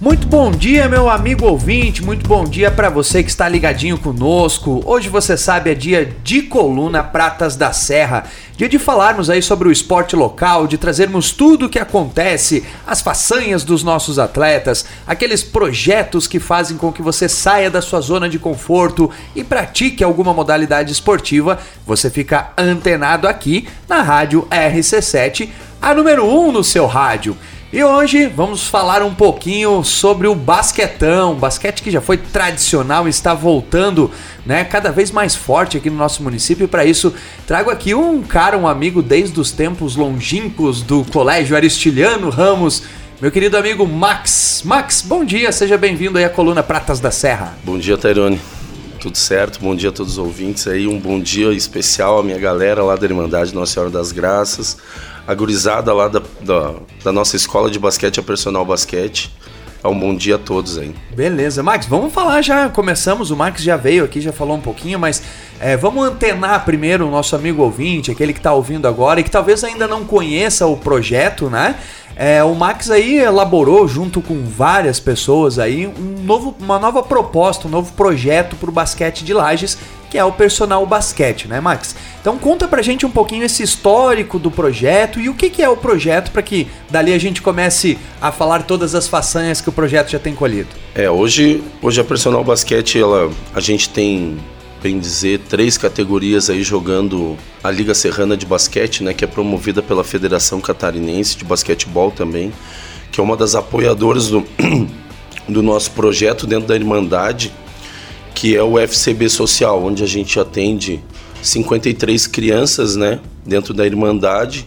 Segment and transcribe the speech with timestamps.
[0.00, 2.04] Muito bom dia, meu amigo ouvinte.
[2.04, 4.80] Muito bom dia para você que está ligadinho conosco.
[4.86, 8.22] Hoje você sabe é dia de coluna Pratas da Serra,
[8.56, 13.00] dia de falarmos aí sobre o esporte local, de trazermos tudo o que acontece, as
[13.00, 18.28] façanhas dos nossos atletas, aqueles projetos que fazem com que você saia da sua zona
[18.28, 21.58] de conforto e pratique alguma modalidade esportiva.
[21.84, 25.48] Você fica antenado aqui na rádio RC7,
[25.82, 27.36] a número 1 um no seu rádio.
[27.70, 33.10] E hoje vamos falar um pouquinho sobre o basquetão, basquete que já foi tradicional e
[33.10, 34.10] está voltando,
[34.46, 36.64] né, cada vez mais forte aqui no nosso município.
[36.64, 37.12] E para isso
[37.46, 42.84] trago aqui um cara, um amigo desde os tempos longínquos do Colégio Aristiliano Ramos,
[43.20, 44.62] meu querido amigo Max.
[44.64, 47.54] Max, bom dia, seja bem-vindo aí à coluna Pratas da Serra.
[47.64, 48.40] Bom dia, Tairone.
[48.98, 49.60] Tudo certo?
[49.60, 50.88] Bom dia a todos os ouvintes aí.
[50.88, 54.78] Um bom dia especial à minha galera lá da Irmandade Nossa Senhora das Graças
[55.28, 56.74] a gurizada lá da, da,
[57.04, 59.30] da, nossa escola de basquete, a Personal Basquete.
[59.84, 60.94] É um bom dia a todos aí.
[61.14, 62.70] Beleza, Max, vamos falar já.
[62.70, 65.22] Começamos, o Max já veio aqui, já falou um pouquinho, mas
[65.60, 69.30] é, vamos antenar primeiro o nosso amigo ouvinte, aquele que está ouvindo agora e que
[69.30, 71.76] talvez ainda não conheça o projeto, né?
[72.16, 77.68] É, o Max aí elaborou junto com várias pessoas aí um novo, uma nova proposta,
[77.68, 79.78] um novo projeto para o basquete de Lages
[80.10, 81.94] que é o Personal Basquete, né, Max?
[82.20, 85.68] Então conta pra gente um pouquinho esse histórico do projeto e o que, que é
[85.68, 89.72] o projeto para que dali a gente comece a falar todas as façanhas que o
[89.72, 90.68] projeto já tem colhido.
[90.94, 94.38] É, hoje, hoje a Personal Basquete, ela, a gente tem,
[94.82, 99.82] bem dizer, três categorias aí jogando a Liga Serrana de Basquete, né, que é promovida
[99.82, 102.52] pela Federação Catarinense de Basquetebol também,
[103.12, 104.44] que é uma das apoiadoras do,
[105.48, 107.52] do nosso projeto dentro da Irmandade,
[108.38, 111.00] que é o FCB Social, onde a gente atende
[111.42, 114.64] 53 crianças, né, dentro da Irmandade,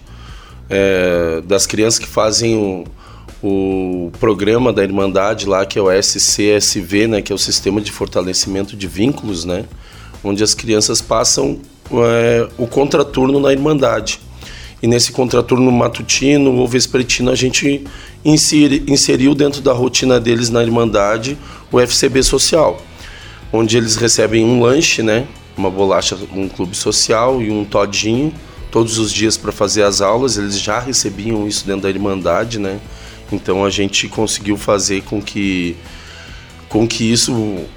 [0.69, 2.83] é, das crianças que fazem o,
[3.41, 7.93] o programa da Irmandade lá, que é o SCSV, né, que é o Sistema de
[7.93, 9.63] Fortalecimento de Vínculos, né,
[10.21, 11.57] onde as crianças passam
[11.93, 14.19] é, o contraturno na Irmandade.
[14.83, 17.85] E nesse contraturno matutino ou vespertino a gente
[18.25, 21.37] inseri, inseriu dentro da rotina deles na Irmandade
[21.71, 22.90] o FCB Social
[23.51, 25.27] onde eles recebem um lanche, né?
[25.57, 28.33] Uma bolacha, um clube social e um todinho
[28.71, 30.37] todos os dias para fazer as aulas.
[30.37, 32.79] Eles já recebiam isso dentro da Irmandade, né?
[33.31, 35.75] Então a gente conseguiu fazer com que
[36.67, 37.33] com que isso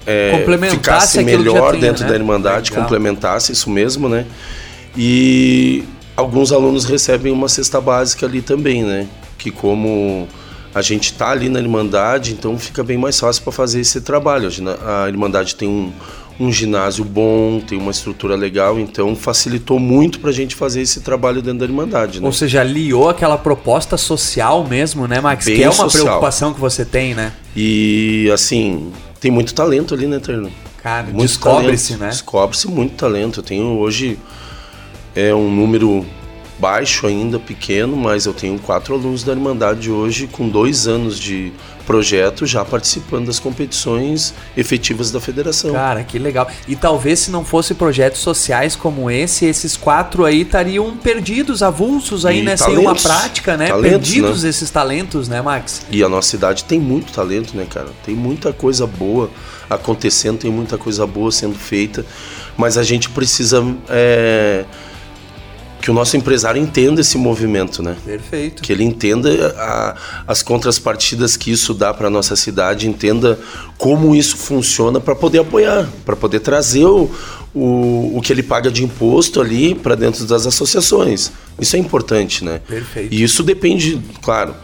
[0.06, 2.10] é, ficasse melhor dentro né?
[2.10, 2.84] da Irmandade, Legal.
[2.84, 4.24] complementasse isso mesmo, né?
[4.96, 5.82] E
[6.16, 9.08] alguns alunos recebem uma cesta básica ali também, né?
[9.36, 10.28] Que como
[10.74, 14.48] a gente está ali na Irmandade, então fica bem mais fácil para fazer esse trabalho.
[14.84, 15.92] A Irmandade tem um,
[16.38, 21.00] um ginásio bom, tem uma estrutura legal, então facilitou muito para a gente fazer esse
[21.00, 22.20] trabalho dentro da Irmandade.
[22.20, 22.26] Né?
[22.26, 25.44] Ou seja, aliou aquela proposta social mesmo, né, Max?
[25.44, 26.04] Bem que é uma social.
[26.04, 27.32] preocupação que você tem, né?
[27.54, 30.50] E assim, tem muito talento ali, né, Terno?
[30.82, 32.08] Cara, descobre-se, né?
[32.08, 33.40] Descobre-se muito talento.
[33.40, 34.18] Eu tenho hoje
[35.14, 36.04] é um número
[36.59, 41.53] baixo ainda, pequeno, mas eu tenho quatro alunos da Irmandade hoje com dois anos de
[41.84, 45.72] projeto já participando das competições efetivas da federação.
[45.72, 46.48] Cara, que legal.
[46.66, 52.25] E talvez se não fosse projetos sociais como esse, esses quatro aí estariam perdidos, avulsos
[52.25, 52.56] aí, e né?
[52.56, 53.69] Talentos, sem uma prática, né?
[53.69, 54.48] Talentos, perdidos né?
[54.48, 55.87] esses talentos, né, Max?
[55.91, 57.88] E a nossa cidade tem muito talento, né, cara?
[58.04, 59.31] Tem muita coisa boa
[59.69, 62.04] acontecendo, tem muita coisa boa sendo feita,
[62.56, 63.62] mas a gente precisa.
[63.88, 64.64] É
[65.84, 67.94] que o nosso empresário entenda esse movimento, né?
[68.06, 68.62] Perfeito.
[68.62, 69.94] Que ele entenda a,
[70.26, 73.38] as contrapartidas que isso dá para nossa cidade, entenda
[73.76, 77.10] como isso funciona para poder apoiar, para poder trazer o,
[77.54, 81.30] o, o que ele paga de imposto ali para dentro das associações.
[81.60, 82.62] Isso é importante, né?
[82.66, 83.14] Perfeito.
[83.14, 84.54] E isso depende, claro,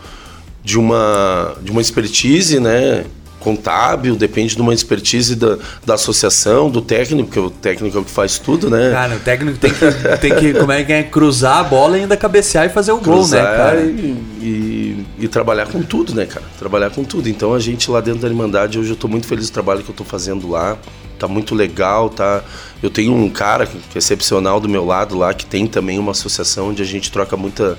[0.64, 3.04] de uma, de uma expertise, né?
[3.41, 8.05] Contábil, depende de uma expertise da, da associação, do técnico, porque o técnico é o
[8.05, 8.91] que faz tudo, né?
[8.93, 12.03] Cara, o técnico tem que, tem que como é que é, cruzar a bola e
[12.03, 13.81] ainda cabecear e fazer o cruzar gol, né, cara?
[13.81, 16.45] E, e, e, trabalhar com tudo, né, cara?
[16.59, 17.29] Trabalhar com tudo.
[17.29, 19.91] Então a gente lá dentro da Irmandade, hoje eu estou muito feliz do trabalho que
[19.91, 20.76] eu estou fazendo lá.
[21.19, 22.43] Tá muito legal, tá?
[22.82, 26.12] Eu tenho um cara que é excepcional do meu lado lá, que tem também uma
[26.12, 27.79] associação onde a gente troca muita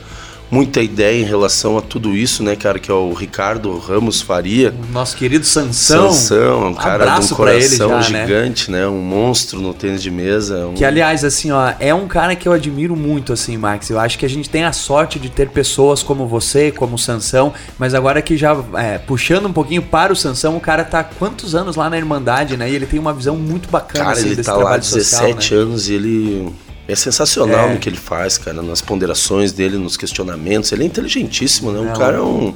[0.52, 4.74] muita ideia em relação a tudo isso, né, cara, que é o Ricardo Ramos Faria.
[4.92, 6.12] Nosso querido Sansão.
[6.12, 8.28] Sansão, um cara Abraço de um coração já, né?
[8.28, 8.82] gigante, né?
[8.82, 8.88] né?
[8.88, 10.68] Um monstro no tênis de mesa.
[10.68, 10.74] Um...
[10.74, 13.90] Que, aliás, assim, ó, é um cara que eu admiro muito, assim, Max.
[13.90, 17.00] Eu acho que a gente tem a sorte de ter pessoas como você, como o
[17.00, 21.00] Sansão, mas agora que já, é, puxando um pouquinho para o Sansão, o cara tá
[21.00, 22.70] há quantos anos lá na Irmandade, né?
[22.70, 25.60] E ele tem uma visão muito bacana, cara, assim, ele tá lá há 17 social,
[25.60, 25.64] né?
[25.64, 26.54] anos e ele
[26.88, 27.74] é sensacional é.
[27.74, 30.72] no que ele faz, cara, nas ponderações dele, nos questionamentos.
[30.72, 31.80] Ele é inteligentíssimo, né?
[31.80, 32.54] Um cara é um.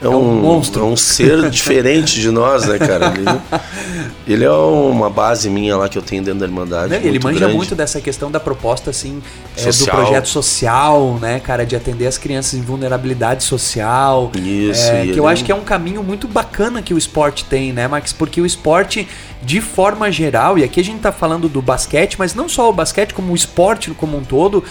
[0.00, 0.82] é, um, é um, monstro.
[0.82, 3.12] É um ser diferente de nós, né, cara?
[3.14, 3.24] Ele,
[4.26, 6.94] ele, é uma base minha lá que eu tenho dentro da Irmandade.
[6.94, 7.54] Ele manja grande.
[7.54, 9.22] muito dessa questão da proposta, assim,
[9.56, 14.30] é, do projeto social, né, cara, de atender as crianças em vulnerabilidade social.
[14.34, 17.72] Isso, é, que eu acho que é um caminho muito bacana que o esporte tem,
[17.72, 18.12] né, Max?
[18.12, 19.08] Porque o esporte,
[19.42, 22.72] de forma geral, e aqui a gente tá falando do basquete, mas não só o
[22.72, 24.64] basquete, como o esporte como um todo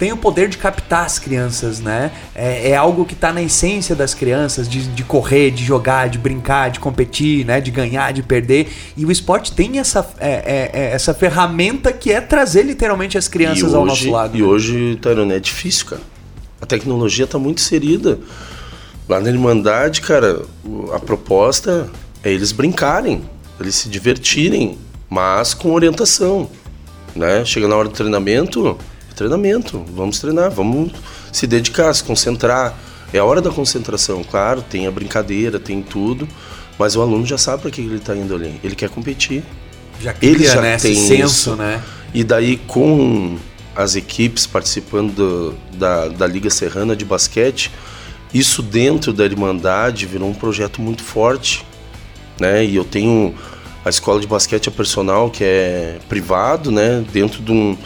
[0.00, 2.10] tem o poder de captar as crianças, né?
[2.34, 6.16] É, é algo que está na essência das crianças, de, de, correr, de jogar, de
[6.16, 7.60] brincar, de competir, né?
[7.60, 8.72] De ganhar, de perder.
[8.96, 13.28] E o esporte tem essa, é, é, é essa ferramenta que é trazer literalmente as
[13.28, 14.38] crianças hoje, ao nosso lado.
[14.38, 14.46] E né?
[14.46, 16.02] hoje, Tairone, é difícil, cara.
[16.62, 18.18] A tecnologia está muito inserida.
[19.06, 20.40] Lá na Irmandade, cara,
[20.94, 21.90] a proposta
[22.24, 23.20] é eles brincarem,
[23.60, 24.78] eles se divertirem,
[25.10, 26.48] mas com orientação.
[27.14, 27.44] Né?
[27.44, 28.78] Chega na hora do treinamento,
[29.20, 30.92] treinamento, vamos treinar, vamos
[31.30, 32.74] se dedicar, se concentrar.
[33.12, 36.26] É a hora da concentração, claro, tem a brincadeira, tem tudo,
[36.78, 38.58] mas o aluno já sabe para que ele está indo ali.
[38.64, 39.44] Ele quer competir.
[40.00, 41.56] Já cria, ele já né, tem esse senso, isso.
[41.56, 41.82] né?
[42.14, 43.36] E daí com
[43.76, 47.70] as equipes participando do, da, da Liga Serrana de basquete,
[48.32, 51.66] isso dentro da Irmandade virou um projeto muito forte,
[52.38, 52.64] né?
[52.64, 53.34] E eu tenho
[53.84, 57.04] a escola de basquete a personal que é privado, né?
[57.12, 57.76] Dentro de um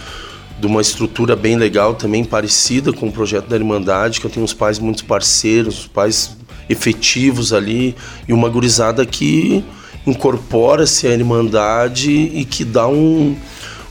[0.64, 4.44] de uma estrutura bem legal também parecida com o projeto da Irmandade, que eu tenho
[4.44, 6.38] uns pais muito parceiros, pais
[6.70, 7.94] efetivos ali
[8.26, 9.62] e uma gurizada que
[10.06, 13.36] incorpora-se à Irmandade e que dá um,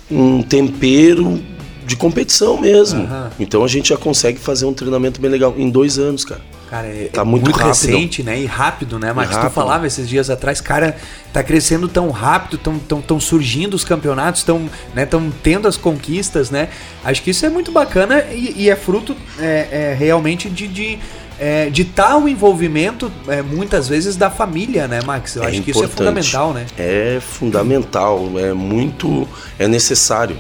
[0.10, 1.40] um tempero
[1.86, 3.02] de competição mesmo.
[3.02, 3.30] Uhum.
[3.40, 6.42] Então a gente já consegue fazer um treinamento bem legal em dois anos, cara.
[6.74, 8.40] Cara, é, tá muito, muito recente, né?
[8.40, 9.38] E rápido, né, Max?
[9.38, 10.98] Tu falava esses dias atrás, cara,
[11.32, 15.78] tá crescendo tão rápido, tão, tão, tão surgindo os campeonatos, tão, né, tão tendo as
[15.78, 16.70] conquistas, né?
[17.04, 21.00] Acho que isso é muito bacana e, e é fruto é, é, realmente de, de
[21.40, 25.36] é, de tal envolvimento, é, muitas vezes, da família, né, Max?
[25.36, 25.66] Eu é acho importante.
[25.66, 26.66] que isso é fundamental, né?
[26.76, 29.28] É fundamental, é muito.
[29.60, 30.38] é necessário.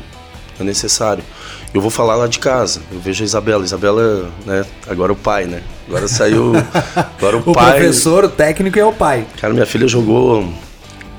[0.60, 1.24] É necessário.
[1.74, 2.82] Eu vou falar lá de casa.
[2.92, 3.64] Eu vejo a Isabela.
[3.64, 4.64] Isabela, né?
[4.88, 5.64] Agora o pai, né?
[5.88, 6.54] Agora saiu.
[7.18, 7.72] Agora o, o pai.
[7.72, 9.26] O professor, o técnico é o pai.
[9.42, 10.54] Cara, minha filha jogou o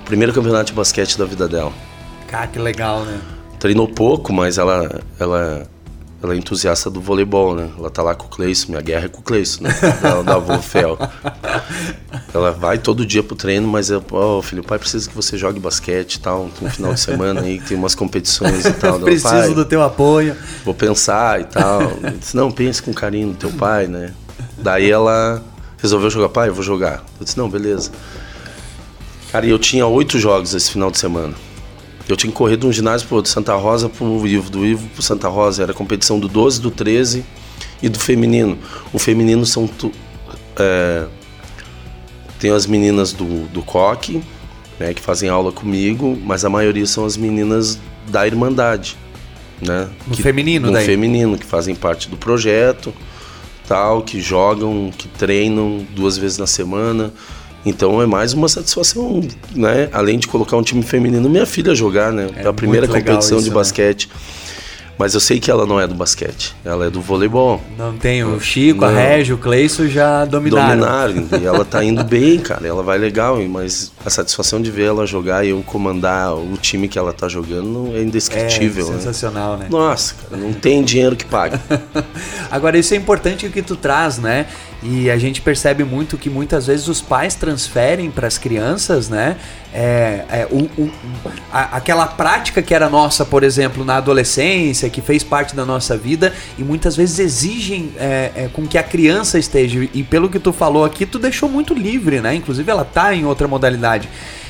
[0.04, 1.72] primeiro campeonato de basquete da vida dela.
[2.28, 3.20] Cara, que legal, né?
[3.58, 5.66] Treinou pouco, mas ela, ela
[6.22, 7.68] ela é entusiasta do voleibol, né?
[7.78, 9.70] Ela tá lá com o Cleison, minha guerra é com o Cleison, né?
[10.00, 10.98] Da, da Wolfel.
[12.32, 15.36] Ela vai todo dia pro treino, mas eu, oh, filho, o pai precisa que você
[15.36, 18.98] jogue basquete e tal, no final de semana aí, tem umas competições e tal.
[19.00, 20.34] Preciso do teu apoio.
[20.64, 21.82] Vou pensar e tal.
[21.82, 24.12] Eu disse, não, pense com carinho no teu pai, né?
[24.56, 25.42] Daí ela
[25.78, 27.04] resolveu jogar, pai, eu vou jogar.
[27.20, 27.90] Eu disse, não, beleza.
[29.30, 31.34] Cara, e eu tinha oito jogos esse final de semana.
[32.08, 34.86] Eu tinha que correr de um ginásio pro outro, Santa Rosa pro Ivo, do Ivo
[34.88, 35.62] pro Santa Rosa.
[35.62, 37.24] Era competição do 12, do 13
[37.82, 38.58] e do feminino.
[38.92, 39.66] O feminino são.
[39.66, 39.90] Tu,
[40.58, 41.06] é,
[42.38, 44.22] tem as meninas do, do coque,
[44.78, 47.78] né, que fazem aula comigo, mas a maioria são as meninas
[48.08, 48.98] da Irmandade.
[49.62, 50.84] Né, no que, feminino, no daí?
[50.84, 52.92] feminino, que fazem parte do projeto,
[53.66, 57.14] tal, que jogam, que treinam duas vezes na semana.
[57.64, 59.22] Então é mais uma satisfação,
[59.54, 59.88] né?
[59.92, 62.28] Além de colocar um time feminino, minha filha jogar, né?
[62.36, 63.54] É a primeira competição isso, de né?
[63.54, 64.08] basquete.
[64.08, 64.20] Né?
[64.96, 67.60] Mas eu sei que ela não é do basquete, ela é do voleibol.
[67.76, 68.88] Não tem o Chico, não.
[68.88, 71.14] a Régio, o Cleison já dominaram.
[71.14, 74.88] Dominaram, e ela tá indo bem, cara, ela vai legal, mas a satisfação de ver
[74.88, 78.88] ela jogar e eu comandar o time que ela tá jogando é indescritível.
[78.90, 79.64] É sensacional, né?
[79.64, 79.68] né?
[79.70, 81.58] Nossa, cara, não tem dinheiro que pague.
[82.50, 84.46] Agora, isso é importante o que tu traz, né?
[84.86, 89.36] E a gente percebe muito que muitas vezes os pais transferem para as crianças, né?
[89.72, 90.90] É, é, o, o,
[91.50, 95.96] a, aquela prática que era nossa, por exemplo, na adolescência, que fez parte da nossa
[95.96, 99.88] vida, e muitas vezes exigem é, é com que a criança esteja.
[99.94, 102.34] E pelo que tu falou aqui, tu deixou muito livre, né?
[102.34, 103.93] Inclusive ela tá em outra modalidade.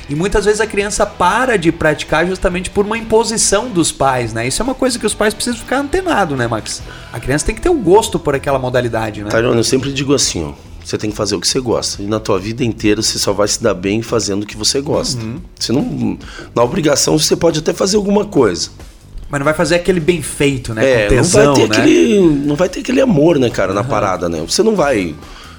[0.07, 4.47] E muitas vezes a criança para de praticar justamente por uma imposição dos pais, né?
[4.47, 6.81] Isso é uma coisa que os pais precisam ficar antenado, né, Max?
[7.11, 9.29] A criança tem que ter um gosto por aquela modalidade, né?
[9.29, 10.53] Tyrone, eu sempre digo assim, ó.
[10.83, 12.03] Você tem que fazer o que você gosta.
[12.03, 14.79] E na tua vida inteira você só vai se dar bem fazendo o que você
[14.79, 15.19] gosta.
[15.19, 15.39] Uhum.
[15.59, 16.19] Você não,
[16.53, 18.69] na obrigação você pode até fazer alguma coisa.
[19.27, 20.87] Mas não vai fazer aquele bem feito, né?
[20.87, 21.77] É, tesão, não vai ter né?
[21.77, 23.87] aquele, não vai ter aquele amor, né, cara, na uhum.
[23.87, 24.45] parada, né?
[24.47, 25.15] Você não vai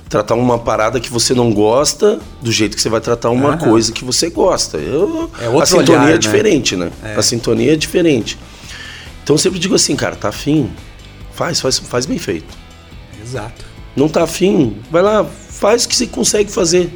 [0.08, 3.58] tratar uma parada que você não gosta do jeito que você vai tratar uma Aham.
[3.58, 4.78] coisa que você gosta.
[4.78, 6.18] Eu, é a sintonia olhar, é né?
[6.18, 6.92] diferente, né?
[7.02, 7.14] né?
[7.14, 7.18] É.
[7.18, 8.38] A sintonia é diferente.
[9.22, 10.70] Então eu sempre digo assim, cara, tá afim?
[11.32, 12.56] Faz, faz, faz bem feito.
[13.22, 13.64] Exato.
[13.96, 14.76] Não tá afim?
[14.90, 16.90] Vai lá, faz o que você consegue fazer.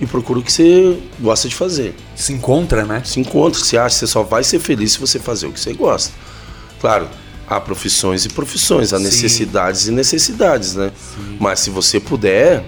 [0.00, 1.94] E procura o que você gosta de fazer.
[2.14, 3.02] Se encontra, né?
[3.04, 5.72] Se encontra, se acha, você só vai ser feliz se você fazer o que você
[5.72, 6.14] gosta.
[6.80, 7.08] Claro,
[7.48, 9.04] há profissões e profissões, há Sim.
[9.04, 10.92] necessidades e necessidades, né?
[10.96, 11.36] Sim.
[11.40, 12.64] Mas se você puder,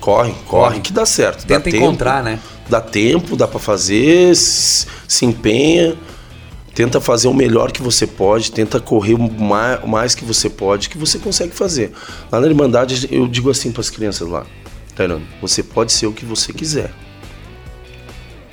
[0.00, 1.46] Corre, corre, que dá certo.
[1.46, 2.40] Tenta dá encontrar, tempo, né?
[2.68, 5.94] Dá tempo, dá para fazer, se, se empenha,
[6.74, 10.88] tenta fazer o melhor que você pode, tenta correr o mais, mais que você pode,
[10.88, 11.92] que você consegue fazer.
[12.32, 14.46] Lá na Irmandade, eu digo assim para as crianças lá,
[14.96, 16.90] Tairano, você pode ser o que você quiser.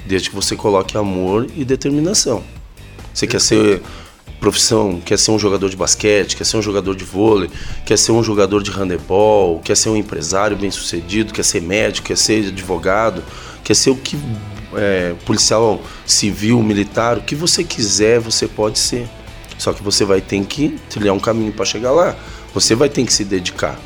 [0.06, 2.44] Desde que você coloque amor e determinação.
[3.14, 3.82] Você quer ser
[4.40, 7.50] profissão, quer ser um jogador de basquete, quer ser um jogador de vôlei,
[7.86, 12.18] quer ser um jogador de handebol, quer ser um empresário bem-sucedido, quer ser médico, quer
[12.18, 13.24] ser advogado,
[13.64, 14.18] quer ser o que
[14.76, 19.08] é, policial civil, militar, o que você quiser, você pode ser.
[19.58, 22.16] Só que você vai ter que trilhar um caminho para chegar lá.
[22.54, 23.80] Você vai ter que se dedicar.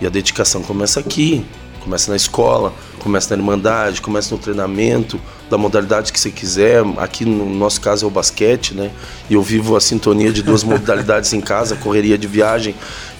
[0.00, 1.46] E a dedicação começa aqui,
[1.86, 6.82] começa na escola, começa na irmandade, começa no treinamento, da modalidade que você quiser.
[6.96, 8.90] Aqui no nosso caso é o basquete, né?
[9.30, 12.74] E eu vivo a sintonia de duas modalidades em casa, correria de viagem,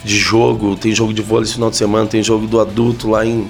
[0.04, 3.24] de jogo, tem jogo de vôlei no final de semana, tem jogo do adulto lá
[3.24, 3.48] em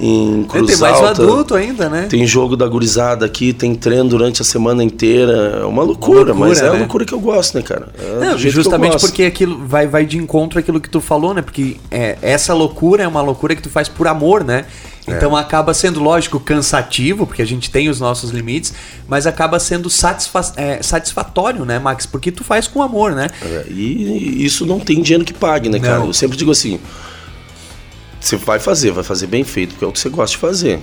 [0.00, 1.22] em Cruz tem mais Alta.
[1.22, 2.06] adulto ainda, né?
[2.08, 5.60] Tem jogo da gurizada aqui, tem treino durante a semana inteira.
[5.60, 6.68] É uma loucura, loucura, mas é né?
[6.70, 7.88] a loucura que eu gosto, né, cara?
[7.98, 11.42] É Não, justamente porque aquilo vai, vai de encontro àquilo que tu falou, né?
[11.42, 14.64] Porque é, essa loucura é uma loucura que tu faz por amor, né?
[15.06, 15.12] É.
[15.12, 18.72] Então acaba sendo, lógico, cansativo, porque a gente tem os nossos limites,
[19.06, 22.06] mas acaba sendo satisfa é, satisfatório, né, Max?
[22.06, 23.28] Porque tu faz com amor, né?
[23.42, 25.98] É, e isso não tem dinheiro que pague, né, cara?
[25.98, 26.06] Não.
[26.06, 26.80] Eu sempre digo assim:
[28.20, 30.80] você vai fazer, vai fazer bem feito, porque é o que você gosta de fazer.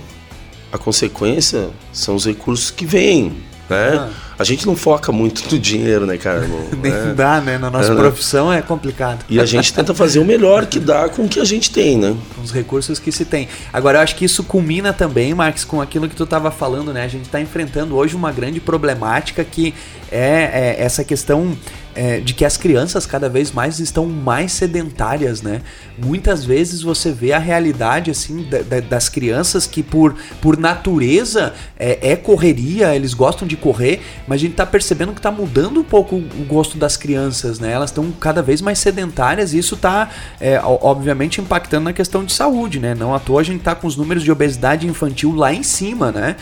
[0.72, 3.32] A consequência são os recursos que vêm,
[3.70, 3.94] né?
[3.98, 4.10] Ah.
[4.38, 6.46] A gente não foca muito no dinheiro, né, cara?
[6.46, 7.12] No- Nem né?
[7.16, 7.58] dá, né?
[7.58, 7.96] Na nossa É, né?
[8.00, 9.24] profissão é complicado.
[9.28, 11.96] E a gente tenta fazer o melhor que dá com o que a gente tem,
[11.98, 12.14] né?
[12.36, 13.48] com os recursos que se tem.
[13.72, 17.02] Agora, eu acho que isso culmina também, Max, com aquilo que tu estava falando, né?
[17.04, 19.74] A gente está enfrentando hoje uma grande problemática que
[20.10, 21.56] é, é essa questão
[21.98, 25.62] é, de que as crianças cada vez mais estão mais sedentárias, né?
[25.98, 31.52] Muitas vezes você vê a realidade, assim, da- da- das crianças que por, por natureza
[31.76, 35.80] é, é correria, eles gostam de correr, mas a gente tá percebendo que tá mudando
[35.80, 37.72] um pouco o gosto das crianças, né?
[37.72, 40.08] Elas estão cada vez mais sedentárias e isso tá,
[40.40, 42.94] é, obviamente, impactando na questão de saúde, né?
[42.94, 46.12] Não à toa a gente tá com os números de obesidade infantil lá em cima,
[46.12, 46.36] né?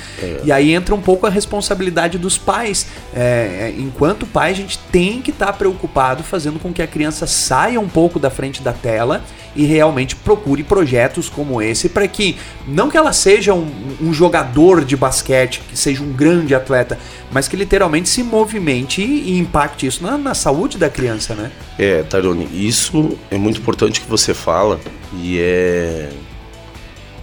[0.44, 2.86] E aí entra um pouco a responsabilidade dos pais.
[3.14, 7.26] É, é, enquanto pai, a gente tem que estar preocupado fazendo com que a criança
[7.26, 9.23] saia um pouco da frente da tela
[9.55, 12.37] e realmente procure projetos como esse para que
[12.67, 16.99] não que ela seja um, um jogador de basquete, que seja um grande atleta,
[17.31, 21.50] mas que literalmente se movimente e impacte isso na, na saúde da criança, né?
[21.79, 24.79] É, Tarone, isso é muito importante que você fala
[25.15, 26.11] e é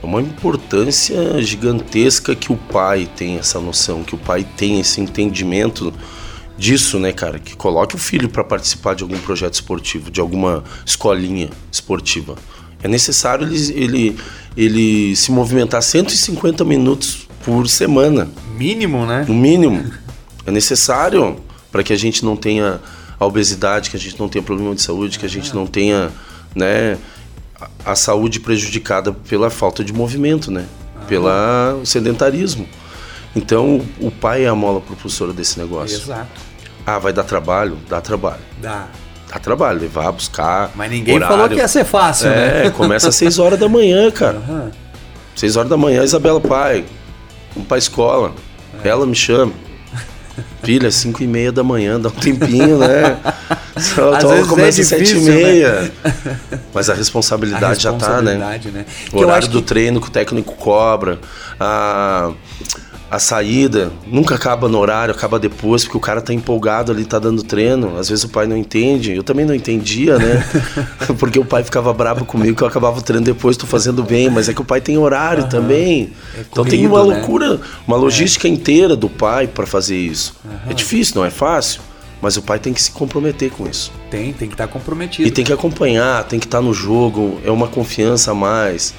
[0.04, 5.94] uma importância gigantesca que o pai tem essa noção, que o pai tem esse entendimento
[6.58, 7.40] disso, né, cara?
[7.40, 12.36] Que coloque o filho para participar de algum projeto esportivo, de alguma escolinha esportiva.
[12.82, 14.18] É necessário ele, ele,
[14.56, 19.26] ele se movimentar 150 minutos por semana Mínimo, né?
[19.28, 19.92] no mínimo.
[20.46, 21.38] É necessário
[21.72, 22.80] para que a gente não tenha
[23.20, 26.12] a obesidade, que a gente não tenha problema de saúde, que a gente não tenha,
[26.54, 26.98] né,
[27.86, 30.66] a, saúde prejudicada pela falta de movimento, né?
[31.08, 32.68] Pela sedentarismo.
[33.36, 35.98] Então, o pai é a mola propulsora desse negócio.
[35.98, 36.28] Exato.
[36.86, 37.78] Ah, vai dar trabalho?
[37.90, 38.42] Dá trabalho.
[38.62, 38.88] Dá.
[39.32, 40.70] Dá trabalho, levar, buscar.
[40.76, 41.36] Mas ninguém horário.
[41.36, 42.70] falou que ia ser fácil, É, né?
[42.70, 44.38] começa às 6 horas da manhã, cara.
[44.38, 44.72] Aham.
[45.36, 46.86] 6 horas da manhã, Isabela, pai,
[47.56, 48.34] vamos pra escola.
[48.84, 48.88] É.
[48.90, 49.52] Ela me chama.
[50.64, 53.18] Filha, 5 e meia da manhã, dá um tempinho, né?
[53.78, 55.32] Só Às vezes é começa às 7 e né?
[55.36, 55.92] meia.
[56.74, 58.34] Mas a responsabilidade, já tá, né?
[58.34, 58.86] responsabilidade, né?
[59.12, 61.20] O horário do que- treino que o técnico cobra,
[61.60, 62.32] a,
[63.14, 67.20] a saída nunca acaba no horário, acaba depois, porque o cara tá empolgado ali, tá
[67.20, 67.96] dando treino.
[67.96, 70.44] Às vezes o pai não entende, eu também não entendia, né?
[71.20, 74.32] porque o pai ficava bravo comigo que eu acabava o treino depois, tô fazendo bem,
[74.32, 76.12] mas é que o pai tem horário também.
[76.40, 77.14] então tem corrido, uma né?
[77.14, 80.36] loucura, uma logística inteira do pai para fazer isso.
[80.68, 81.82] É difícil, não é fácil,
[82.20, 83.92] mas o pai tem que se comprometer com isso.
[84.10, 85.28] Tem, tem que estar comprometido.
[85.28, 88.92] E tem que acompanhar, tem que estar no jogo, é uma confiança a mais.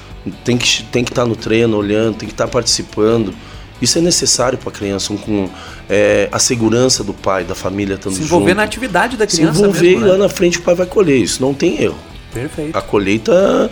[0.45, 3.33] Tem que tem que estar no treino, olhando, tem que estar participando.
[3.81, 5.49] Isso é necessário para a criança, um, com
[5.89, 8.57] é, a segurança do pai, da família estando se envolver junto.
[8.57, 10.19] na atividade da Se criança envolver mesmo, e lá né?
[10.19, 11.17] na frente o pai vai colher.
[11.17, 11.97] Isso não tem erro.
[12.33, 12.77] Perfeito.
[12.77, 13.71] A colheita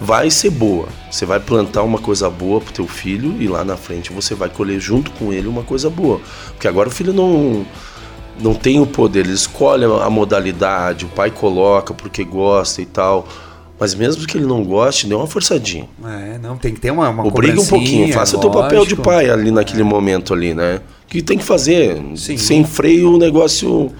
[0.00, 0.88] vai ser boa.
[1.10, 4.48] Você vai plantar uma coisa boa pro teu filho e lá na frente você vai
[4.48, 6.20] colher junto com ele uma coisa boa.
[6.48, 7.64] Porque agora o filho não
[8.40, 13.28] não tem o poder, ele escolhe a modalidade, o pai coloca porque gosta e tal.
[13.78, 15.88] Mas mesmo que ele não goste, dê uma forçadinha.
[16.04, 18.94] É, não, tem que ter uma, uma Obriga um pouquinho, faça o teu papel de
[18.94, 19.02] lógico.
[19.02, 20.80] pai ali naquele momento ali, né?
[21.08, 22.00] Que tem que fazer.
[22.16, 22.36] Sim.
[22.36, 23.90] Sem freio o negócio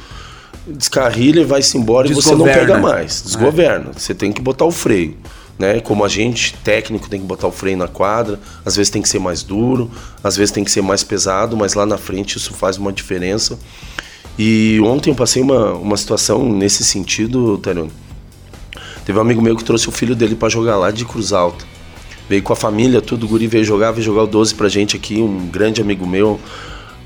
[0.66, 2.60] descarrilha e vai-se embora e você não Desgoverna.
[2.74, 3.22] pega mais.
[3.22, 3.90] Desgoverna.
[3.96, 5.16] Você tem que botar o freio.
[5.58, 5.80] né?
[5.80, 9.08] Como a gente, técnico, tem que botar o freio na quadra, às vezes tem que
[9.08, 9.90] ser mais duro,
[10.22, 13.58] às vezes tem que ser mais pesado, mas lá na frente isso faz uma diferença.
[14.38, 17.90] E ontem eu passei uma, uma situação nesse sentido, Terano.
[19.04, 21.64] Teve um amigo meu que trouxe o filho dele para jogar lá de Cruz Alta.
[22.28, 24.96] Veio com a família, tudo, o guri veio jogar, veio jogar o 12 pra gente
[24.96, 26.40] aqui, um grande amigo meu.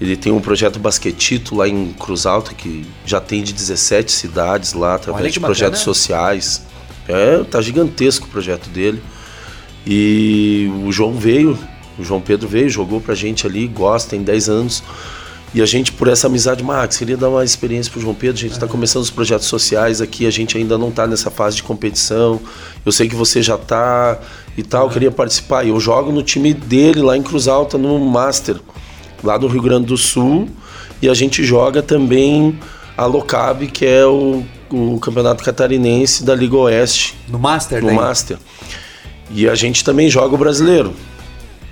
[0.00, 4.73] Ele tem um projeto Basquetito lá em Cruz Alta, que já tem de 17 cidades
[4.75, 6.62] lá, através de projetos sociais.
[7.09, 9.02] É, tá gigantesco o projeto dele.
[9.85, 11.59] E o João veio,
[11.99, 14.85] o João Pedro veio, jogou pra gente ali, gosta, tem 10 anos.
[15.55, 18.37] E a gente, por essa amizade, Max, queria dar uma experiência pro João Pedro.
[18.37, 21.57] A gente está começando os projetos sociais aqui, a gente ainda não está nessa fase
[21.57, 22.38] de competição.
[22.85, 24.19] Eu sei que você já está
[24.59, 25.64] e tal, queria participar.
[25.64, 28.57] E eu jogo no time dele lá em Cruz Alta, no Master,
[29.25, 30.49] lá do Rio Grande do Sul.
[31.00, 32.59] E a gente joga também
[32.97, 37.17] a Locab, que é o, o campeonato catarinense da Liga Oeste.
[37.26, 37.97] No Master, No daí?
[37.97, 38.37] Master.
[39.31, 40.93] E a gente também joga o brasileiro.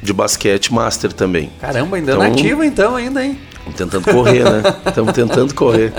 [0.03, 1.51] De basquete Master também.
[1.61, 3.39] Caramba, ainda Então- nativo então ainda, hein?
[3.69, 4.63] Estamos tentando correr, né?
[4.87, 5.93] Estamos tentando correr.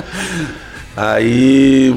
[0.95, 1.95] Aí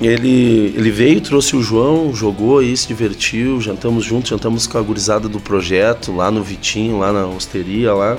[0.00, 4.82] ele, ele veio, trouxe o João, jogou aí, se divertiu, jantamos juntos, jantamos com a
[4.82, 8.18] gurizada do projeto, lá no Vitinho, lá na hosteria lá.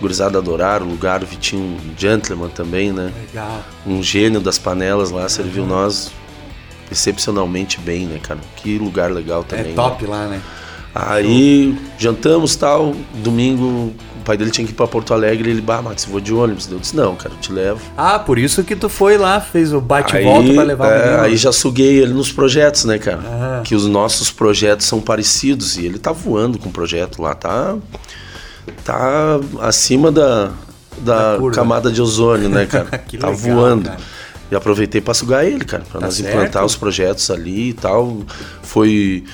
[0.00, 3.12] Gurizada adoraram o lugar, o Vitinho um gentleman também, né?
[3.28, 3.64] Legal.
[3.86, 6.12] Um gênio das panelas lá, serviu nós
[6.90, 8.40] excepcionalmente bem, né, cara?
[8.56, 9.66] Que lugar legal também.
[9.66, 9.74] é né?
[9.74, 10.42] top lá, né?
[10.98, 15.80] Aí jantamos tal, domingo o pai dele tinha que ir pra Porto Alegre, ele, bah,
[15.80, 16.68] Max, vou de ônibus.
[16.70, 17.80] Eu disse, não, cara, eu te levo.
[17.96, 21.22] Ah, por isso que tu foi lá, fez o bate-volta pra levar o é, menino.
[21.22, 23.20] aí já suguei ele nos projetos, né, cara?
[23.24, 23.60] Ah.
[23.62, 27.76] Que os nossos projetos são parecidos e ele tá voando com o projeto lá, tá
[28.84, 30.50] tá acima da,
[30.98, 32.98] da, camada de ozônio, né, cara?
[33.06, 33.90] Que tá legal, voando.
[33.90, 34.00] cara.
[34.50, 36.30] E aproveitei para sugar ele, cara, para Tá nós certo.
[36.34, 38.22] implantar os projetos ali e tal.
[38.62, 39.24] Foi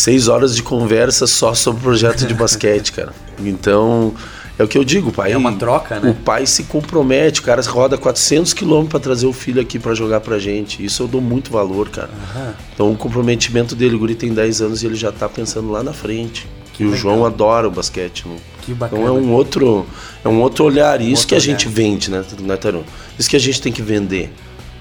[0.00, 3.12] seis horas de conversa só sobre o projeto de basquete, cara.
[3.38, 4.14] Então,
[4.58, 5.32] é o que eu digo, o pai.
[5.32, 6.10] É uma troca, né?
[6.10, 9.94] O pai se compromete, o cara roda 400 quilômetros para trazer o filho aqui para
[9.94, 10.84] jogar pra gente.
[10.84, 12.10] Isso eu dou muito valor, cara.
[12.34, 12.54] Aham.
[12.74, 15.82] Então, o comprometimento dele, o guri tem 10 anos e ele já tá pensando lá
[15.82, 16.46] na frente.
[16.72, 17.02] Que e o legal.
[17.02, 18.36] João adora o basquete, né?
[18.62, 19.02] Que bacana.
[19.02, 19.86] Então é um outro,
[20.24, 21.00] é um outro olhar.
[21.00, 21.44] E isso outro que a olhar.
[21.44, 22.84] gente vende, né, né?
[23.18, 24.32] Isso que a gente tem que vender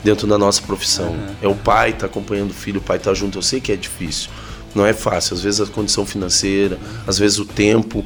[0.04, 1.16] dentro da nossa profissão.
[1.42, 3.38] É o pai tá acompanhando o filho, o pai tá junto.
[3.38, 4.30] Eu sei que é difícil.
[4.76, 5.36] Não é fácil.
[5.36, 6.78] Às vezes a condição financeira,
[7.08, 8.06] às vezes o tempo.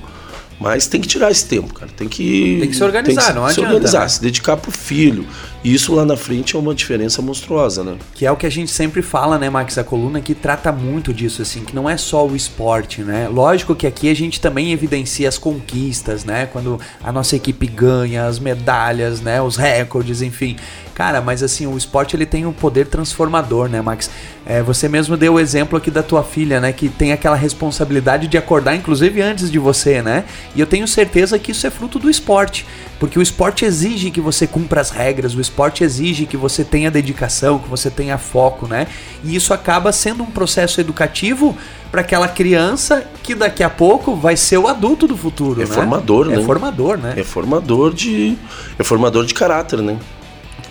[0.59, 1.91] Mas tem que tirar esse tempo, cara.
[1.95, 2.57] Tem que.
[2.59, 4.07] Tem que se organizar, não se adianta, organizar, né?
[4.07, 5.27] se dedicar pro filho.
[5.63, 7.95] E isso lá na frente é uma diferença monstruosa, né?
[8.13, 9.77] Que é o que a gente sempre fala, né, Max?
[9.77, 13.29] A coluna que trata muito disso, assim, que não é só o esporte, né?
[13.29, 16.47] Lógico que aqui a gente também evidencia as conquistas, né?
[16.47, 19.41] Quando a nossa equipe ganha, as medalhas, né?
[19.41, 20.57] Os recordes, enfim.
[20.93, 24.11] Cara, mas assim, o esporte ele tem um poder transformador, né, Max?
[24.45, 26.73] É, você mesmo deu o exemplo aqui da tua filha, né?
[26.73, 30.25] Que tem aquela responsabilidade de acordar, inclusive antes de você, né?
[30.53, 32.65] E eu tenho certeza que isso é fruto do esporte.
[32.99, 35.52] Porque o esporte exige que você cumpra as regras, o esporte
[35.83, 38.87] exige que você tenha dedicação, que você tenha foco, né?
[39.23, 41.55] E isso acaba sendo um processo educativo
[41.91, 45.71] para aquela criança que daqui a pouco vai ser o adulto do futuro, É né?
[45.73, 46.43] formador, É né?
[46.43, 47.13] formador, né?
[47.17, 48.35] É formador de.
[48.77, 49.97] É formador de caráter, né?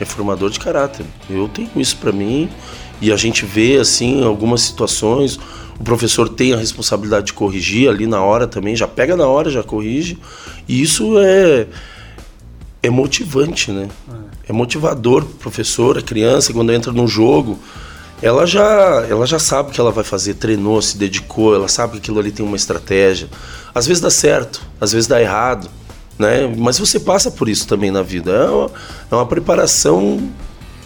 [0.01, 1.07] É formador de caráter.
[1.31, 2.49] Eu tenho isso pra mim
[3.01, 5.38] e a gente vê assim algumas situações.
[5.79, 9.51] O professor tem a responsabilidade de corrigir ali na hora também, já pega na hora,
[9.51, 10.18] já corrige.
[10.68, 11.66] E isso é
[12.83, 13.88] é motivante, né?
[14.11, 17.59] É motivador pro professor, a criança quando entra no jogo,
[18.22, 21.94] ela já, ela já sabe o que ela vai fazer, treinou, se dedicou, ela sabe
[21.94, 23.28] que aquilo ali tem uma estratégia.
[23.74, 25.68] Às vezes dá certo, às vezes dá errado,
[26.18, 26.52] né?
[26.57, 28.31] Mas você passa por isso também na vida.
[28.31, 28.70] É uma,
[29.11, 30.31] é uma preparação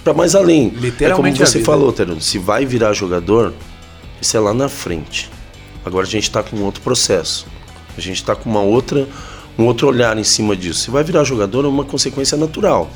[0.02, 0.68] para mais além.
[0.70, 3.52] Literalmente é como você falou, Terano, se vai virar jogador,
[4.20, 5.30] isso é lá na frente.
[5.84, 7.46] Agora a gente está com outro processo.
[7.96, 9.06] A gente está com uma outra,
[9.58, 10.80] um outro olhar em cima disso.
[10.80, 12.90] Se vai virar jogador é uma consequência natural.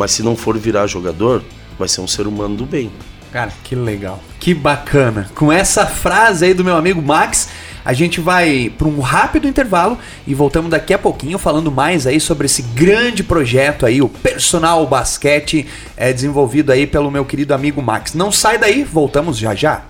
[0.00, 1.44] Mas se não for virar jogador,
[1.78, 2.90] vai ser um ser humano do bem.
[3.30, 4.18] Cara, que legal.
[4.38, 5.30] Que bacana.
[5.34, 7.50] Com essa frase aí do meu amigo Max,
[7.84, 12.18] a gente vai para um rápido intervalo e voltamos daqui a pouquinho falando mais aí
[12.18, 15.66] sobre esse grande projeto aí, o Personal Basquete,
[15.98, 18.14] é desenvolvido aí pelo meu querido amigo Max.
[18.14, 19.89] Não sai daí, voltamos já já.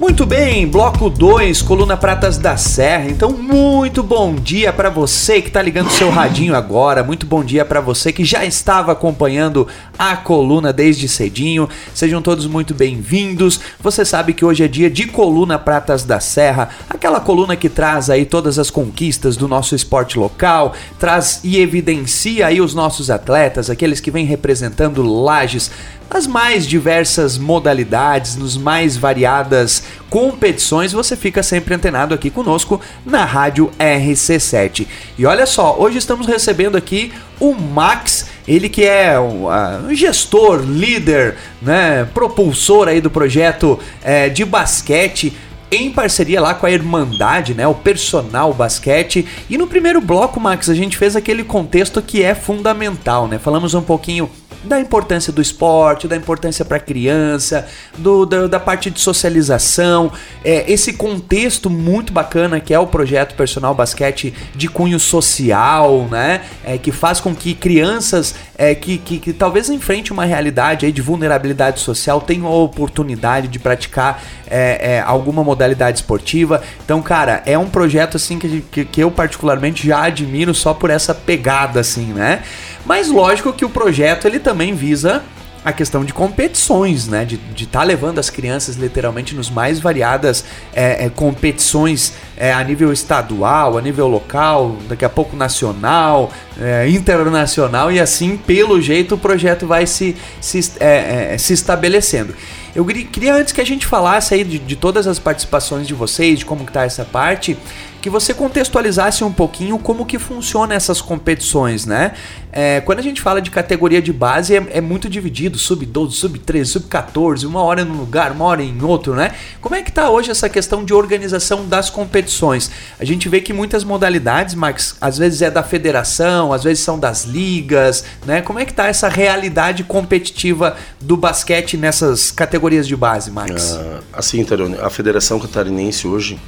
[0.00, 3.10] Muito bem, bloco 2, Coluna Pratas da Serra.
[3.10, 7.04] Então, muito bom dia para você que tá ligando seu radinho agora.
[7.04, 11.68] Muito bom dia para você que já estava acompanhando a coluna desde cedinho.
[11.92, 13.60] Sejam todos muito bem-vindos.
[13.78, 18.08] Você sabe que hoje é dia de Coluna Pratas da Serra, aquela coluna que traz
[18.08, 23.68] aí todas as conquistas do nosso esporte local, traz e evidencia aí os nossos atletas,
[23.68, 25.70] aqueles que vêm representando Lages
[26.12, 33.24] nas mais diversas modalidades, nos mais variadas competições, você fica sempre antenado aqui conosco na
[33.24, 34.86] Rádio RC7.
[35.16, 40.60] E olha só, hoje estamos recebendo aqui o Max, ele que é um, uh, gestor,
[40.60, 45.32] líder, né, propulsor aí do projeto é, de basquete
[45.70, 49.26] em parceria lá com a Irmandade, né, o Personal Basquete.
[49.48, 53.38] E no primeiro bloco, Max, a gente fez aquele contexto que é fundamental, né?
[53.38, 54.30] Falamos um pouquinho
[54.64, 60.12] da importância do esporte, da importância para a criança, do, da, da, parte de socialização,
[60.44, 66.42] é, esse contexto muito bacana que é o projeto Personal Basquete de cunho social, né?
[66.64, 70.92] É, que faz com que crianças é, que, que, que, talvez enfrente uma realidade aí
[70.92, 76.62] de vulnerabilidade social tenham a oportunidade de praticar é, é, alguma modalidade esportiva.
[76.84, 80.90] Então, cara, é um projeto assim que, que, que eu particularmente já admiro só por
[80.90, 82.42] essa pegada, assim, né?
[82.84, 85.22] Mas lógico que o projeto ele também visa
[85.64, 87.24] a questão de competições, né?
[87.24, 92.64] De estar tá levando as crianças literalmente nos mais variadas é, é, competições é, a
[92.64, 99.14] nível estadual, a nível local, daqui a pouco nacional, é, internacional e assim, pelo jeito,
[99.16, 102.34] o projeto vai se, se, é, é, se estabelecendo.
[102.74, 106.38] Eu queria antes que a gente falasse aí de, de todas as participações de vocês,
[106.38, 107.58] de como que tá essa parte,
[108.00, 112.12] que você contextualizasse um pouquinho como que funciona essas competições, né?
[112.52, 116.64] É, quando a gente fala de categoria de base, é, é muito dividido, sub-12, sub-13,
[116.64, 119.32] sub-14, uma hora em um lugar, uma hora em outro, né?
[119.60, 122.70] Como é que tá hoje essa questão de organização das competições?
[122.98, 126.98] A gente vê que muitas modalidades, Max, às vezes é da federação, às vezes são
[126.98, 128.40] das ligas, né?
[128.40, 133.74] Como é que tá essa realidade competitiva do basquete nessas categorias de base, Max?
[133.74, 136.38] Ah, assim, Tarone, a Federação Catarinense hoje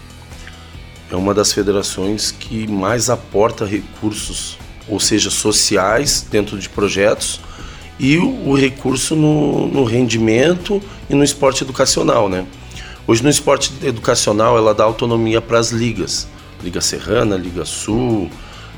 [1.12, 4.57] é uma das federações que mais aporta recursos,
[4.88, 7.38] ou seja, sociais dentro de projetos
[8.01, 12.46] e o, o recurso no, no, rendimento e no esporte educacional, né?
[13.07, 16.27] Hoje no esporte educacional ela dá autonomia para as ligas,
[16.64, 18.31] Liga Serrana, Liga Sul,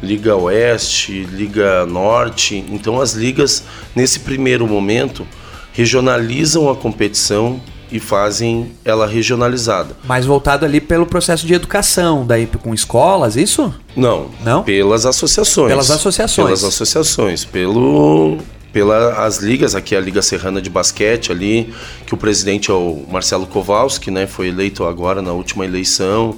[0.03, 2.65] Liga Oeste, Liga Norte.
[2.69, 3.63] Então as ligas
[3.95, 5.25] nesse primeiro momento
[5.73, 7.61] regionalizam a competição
[7.95, 9.97] e fazem ela regionalizada.
[10.03, 13.73] Mais voltado ali pelo processo de educação, daí com escolas, isso?
[13.95, 14.31] Não.
[14.43, 14.65] Não?
[14.65, 15.69] Pelas associações.
[15.69, 16.47] Pelas associações.
[16.47, 18.39] Pelas associações, pelo
[18.73, 21.73] pelas ligas, aqui a Liga Serrana de Basquete ali,
[22.05, 26.37] que o presidente é o Marcelo Kowalski, né, foi eleito agora na última eleição,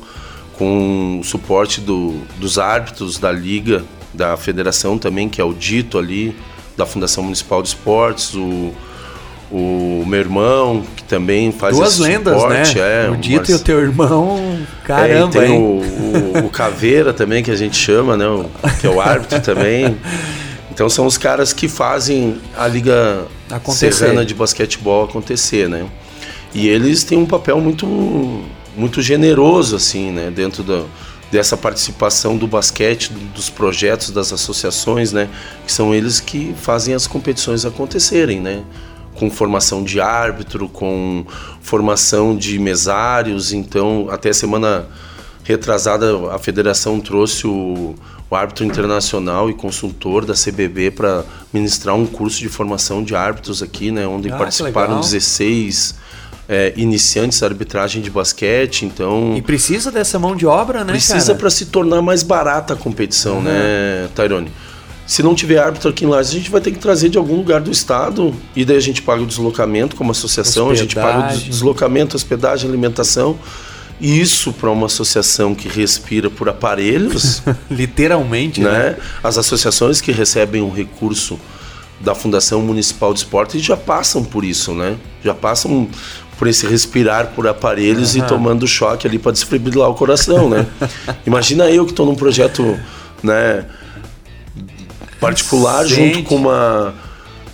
[0.59, 5.97] com o suporte do, dos árbitros da liga, da federação também, que é o Dito
[5.97, 6.37] ali,
[6.77, 8.75] da Fundação Municipal de Esportes, o
[9.51, 13.07] o meu irmão, que também faz Duas lendas, suporte, né?
[13.07, 15.53] É, o Dito e o teu irmão, caramba, é, tem?
[15.53, 18.27] O, o, o, Caveira também, que a gente chama, né?
[18.27, 19.97] O, que é o árbitro também.
[20.73, 23.93] Então são os caras que fazem a Liga acontecer.
[23.93, 25.87] Serrana de Basquetebol acontecer, né?
[26.53, 27.87] E eles têm um papel muito,
[28.77, 30.31] muito generoso, assim, né?
[30.31, 30.87] Dentro do,
[31.31, 35.29] dessa participação do basquete, dos projetos, das associações, né?
[35.67, 38.63] Que são eles que fazem as competições acontecerem, né?
[39.17, 41.25] Com formação de árbitro, com
[41.61, 43.53] formação de mesários.
[43.53, 44.87] Então, até semana
[45.45, 47.95] retrasada, a federação trouxe o,
[48.29, 53.63] o árbitro internacional e consultor da CBB para ministrar um curso de formação de árbitros
[53.63, 55.95] aqui, né, onde ah, participaram 16
[56.49, 59.35] é, iniciantes da arbitragem de basquete, então...
[59.37, 63.37] E precisa dessa mão de obra, né, Precisa para se tornar mais barata a competição,
[63.37, 63.43] uhum.
[63.43, 64.51] né, Tyrone?
[65.07, 67.37] Se não tiver árbitro aqui em Lages, a gente vai ter que trazer de algum
[67.37, 70.73] lugar do estado e daí a gente paga o deslocamento como associação, hospedagem.
[70.73, 73.39] a gente paga o deslocamento, hospedagem, alimentação.
[74.01, 77.41] Isso para uma associação que respira por aparelhos,
[77.71, 78.71] literalmente, né?
[78.71, 78.97] né?
[79.23, 81.39] As associações que recebem um recurso
[82.01, 84.97] da Fundação Municipal de Esportes já passam por isso, né?
[85.25, 85.89] Já passam
[86.39, 88.25] por esse respirar por aparelhos uhum.
[88.25, 90.67] e tomando choque ali para desfibrilar o coração, né?
[91.27, 92.79] Imagina eu que estou num projeto,
[93.23, 93.65] né?
[95.27, 95.95] Particular Sente.
[95.95, 96.95] junto com uma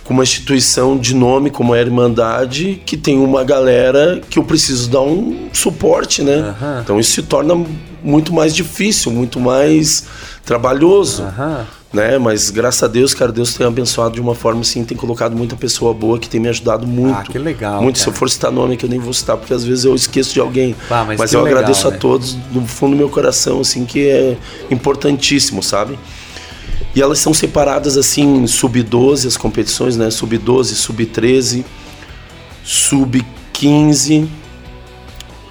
[0.03, 4.89] com uma instituição de nome como a Irmandade que tem uma galera que eu preciso
[4.89, 6.55] dar um suporte, né?
[6.61, 6.79] Uhum.
[6.81, 7.55] Então isso se torna
[8.03, 10.05] muito mais difícil, muito mais
[10.43, 11.63] trabalhoso, uhum.
[11.93, 12.17] né?
[12.17, 15.55] Mas graças a Deus, cara, Deus tem abençoado de uma forma assim, tem colocado muita
[15.55, 17.19] pessoa boa que tem me ajudado muito.
[17.19, 17.81] Ah, que legal.
[17.81, 17.95] Muito.
[17.95, 18.03] Cara.
[18.03, 20.33] Se eu for citar nome que eu nem vou citar porque às vezes eu esqueço
[20.33, 20.75] de alguém.
[20.89, 21.95] Ah, mas, mas eu legal, agradeço né?
[21.95, 24.37] a todos do fundo do meu coração, assim, que é
[24.69, 25.97] importantíssimo, sabe?
[26.95, 30.11] E elas são separadas assim, sub-12 as competições, né?
[30.11, 31.65] Sub-12, sub-13,
[32.63, 34.27] sub-15,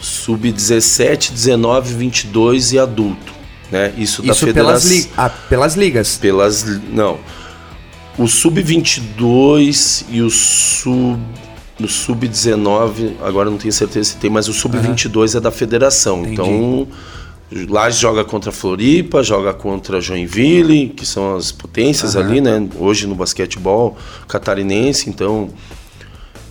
[0.01, 3.33] sub-17, 19, 22 e adulto,
[3.71, 3.93] né?
[3.97, 4.89] Isso da federação.
[4.89, 6.17] Pelas, li ah, pelas ligas.
[6.17, 7.19] Pelas não.
[8.17, 11.19] O sub-22 e o sub
[11.79, 15.39] no sub-19, agora não tenho certeza se tem, mas o sub-22 uhum.
[15.39, 16.21] é da federação.
[16.21, 16.33] Entendi.
[16.35, 16.89] Então,
[17.69, 22.21] lá joga contra Floripa, joga contra Joinville, que são as potências uhum.
[22.21, 22.69] ali, né?
[22.79, 23.97] Hoje no basquetebol
[24.29, 25.51] catarinense, então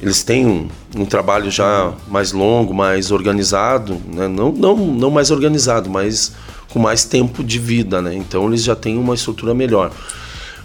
[0.02, 4.28] eles têm um, um trabalho já mais longo, mais organizado, né?
[4.28, 6.34] não, não, não mais organizado, mas
[6.70, 8.16] com mais tempo de vida, né?
[8.16, 9.92] Então eles já têm uma estrutura melhor.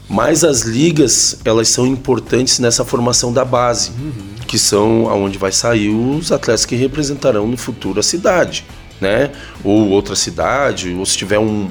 [0.08, 4.12] Mas as ligas, elas são importantes nessa formação da base, uhum.
[4.46, 8.64] que são aonde vai sair os atletas que representarão no futuro a cidade,
[9.00, 9.30] né?
[9.64, 11.68] Ou outra cidade, ou se tiver um,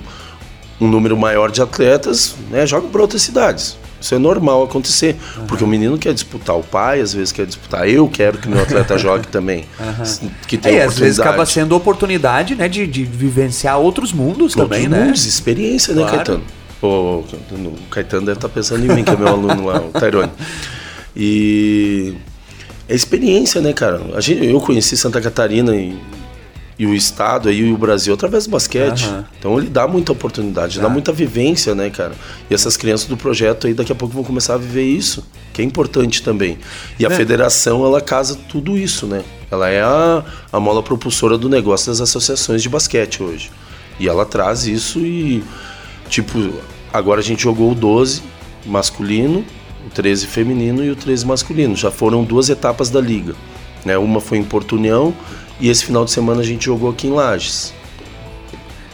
[0.80, 3.78] um número maior de atletas, né, joga para outras cidades.
[4.00, 5.48] Isso é normal acontecer, uhum.
[5.48, 8.62] porque o menino quer disputar o pai, às vezes quer disputar eu, quero que meu
[8.62, 9.66] atleta jogue também.
[9.80, 10.30] Uhum.
[10.48, 14.78] Que tem é, às vezes acaba sendo oportunidade, né, de, de vivenciar outros mundos outros
[14.78, 15.06] também, né?
[15.06, 15.30] mundos, né?
[15.30, 16.18] experiência, né, claro.
[16.18, 16.44] Caetano?
[16.84, 17.24] O,
[17.90, 20.32] Caetano deve estar tá pensando em mim, que é meu aluno lá, o Tairone.
[21.16, 22.14] E
[22.88, 24.02] é experiência, né, cara?
[24.14, 25.98] A gente, eu conheci Santa Catarina e,
[26.78, 29.08] e o estado aí, e o Brasil através do basquete.
[29.08, 29.24] Uhum.
[29.40, 32.14] Então ele dá muita oportunidade, dá muita vivência, né, cara?
[32.50, 35.62] E essas crianças do projeto aí daqui a pouco vão começar a viver isso, que
[35.62, 36.58] é importante também.
[37.00, 37.16] E a é.
[37.16, 39.24] federação, ela casa tudo isso, né?
[39.50, 43.52] Ela é a, a mola propulsora do negócio das associações de basquete hoje.
[44.00, 45.42] E ela traz isso e,
[46.10, 46.38] tipo,
[46.96, 48.24] Agora a gente jogou o 12
[48.66, 49.44] masculino,
[49.86, 51.76] o 13 feminino e o 13 masculino.
[51.76, 53.36] Já foram duas etapas da liga.
[53.84, 53.98] Né?
[53.98, 55.14] Uma foi em Porto União
[55.60, 57.74] e esse final de semana a gente jogou aqui em Lages.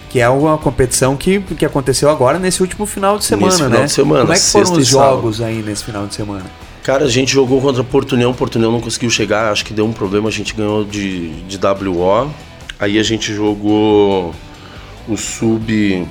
[0.09, 3.79] Que é uma competição que, que aconteceu agora nesse último final de semana, nesse final
[3.79, 3.85] né?
[3.85, 6.45] De semana, Como é que foram os jogos aí nesse final de semana?
[6.83, 9.85] Cara, a gente jogou contra Porto União, Porto União não conseguiu chegar, acho que deu
[9.85, 12.29] um problema, a gente ganhou de, de WO.
[12.79, 14.33] Aí a gente jogou
[15.07, 16.07] o sub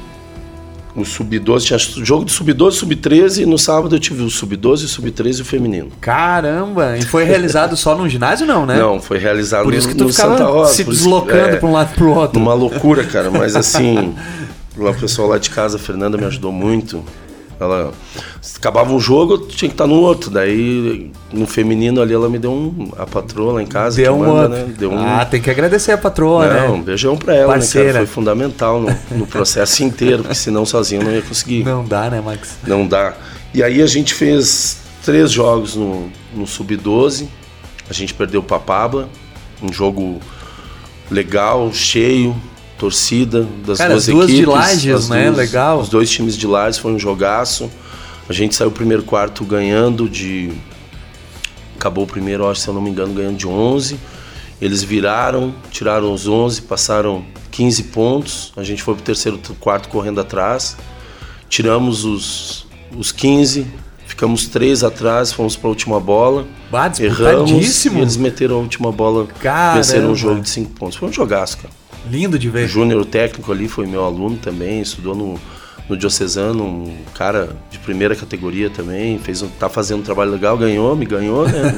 [0.94, 4.88] o sub-12, tinha jogo de sub-12, sub-13 e no sábado eu tive o sub-12, o
[4.88, 5.90] sub-13 e o feminino.
[6.00, 6.96] Caramba!
[6.98, 8.76] E foi realizado só no ginásio não, né?
[8.79, 10.74] Não, foi realizado por isso que tu no ficava Santa Rosa.
[10.74, 12.40] se deslocando é, para um lado para o outro.
[12.40, 14.14] Uma loucura, cara, mas assim,
[14.76, 17.05] o pessoal lá de casa, a Fernanda me ajudou muito.
[17.60, 17.92] Ela
[18.56, 20.30] acabava um jogo, eu tinha que estar no outro.
[20.30, 22.90] Daí, no feminino ali, ela me deu um.
[22.96, 23.96] A patroa lá em casa.
[23.98, 24.74] Deu, manda, né?
[24.78, 24.98] deu um.
[24.98, 26.68] Ah, tem que agradecer a patroa, não, né?
[26.70, 27.88] Um beijão pra ela, Parceira.
[27.88, 28.06] né, cara?
[28.06, 31.62] Foi fundamental no, no processo inteiro, porque senão sozinho eu não ia conseguir.
[31.62, 32.56] Não dá, né, Max?
[32.66, 33.14] Não dá.
[33.52, 37.28] E aí a gente fez três jogos no, no Sub-12.
[37.90, 39.06] A gente perdeu o Papaba,
[39.62, 40.18] um jogo
[41.10, 42.34] legal, cheio,
[42.80, 44.40] torcida das Cara, duas, duas equipes.
[44.40, 45.26] de Lages, né?
[45.26, 45.80] Duas, Legal.
[45.80, 47.70] Os dois times de Lages foi um jogaço.
[48.26, 50.50] A gente saiu o primeiro quarto ganhando de.
[51.76, 54.00] Acabou o primeiro, acho, se eu não me engano, ganhando de 11.
[54.62, 58.52] Eles viraram, tiraram os 11, passaram 15 pontos.
[58.56, 60.76] A gente foi pro terceiro quarto correndo atrás.
[61.50, 62.66] Tiramos os,
[62.96, 63.66] os 15,
[64.06, 66.46] ficamos três atrás, fomos para a última bola.
[66.70, 69.76] Bah, erramos e eles meteram a última bola, Caramba.
[69.76, 70.96] venceram um jogo de 5 pontos.
[70.96, 71.79] Foi um jogaço, cara.
[72.08, 72.68] Lindo de ver.
[72.68, 75.40] Júnior, técnico ali, foi meu aluno também, estudou no,
[75.88, 80.56] no Diocesano, um cara de primeira categoria também, fez um, tá fazendo um trabalho legal,
[80.56, 81.74] ganhou, me ganhou, né?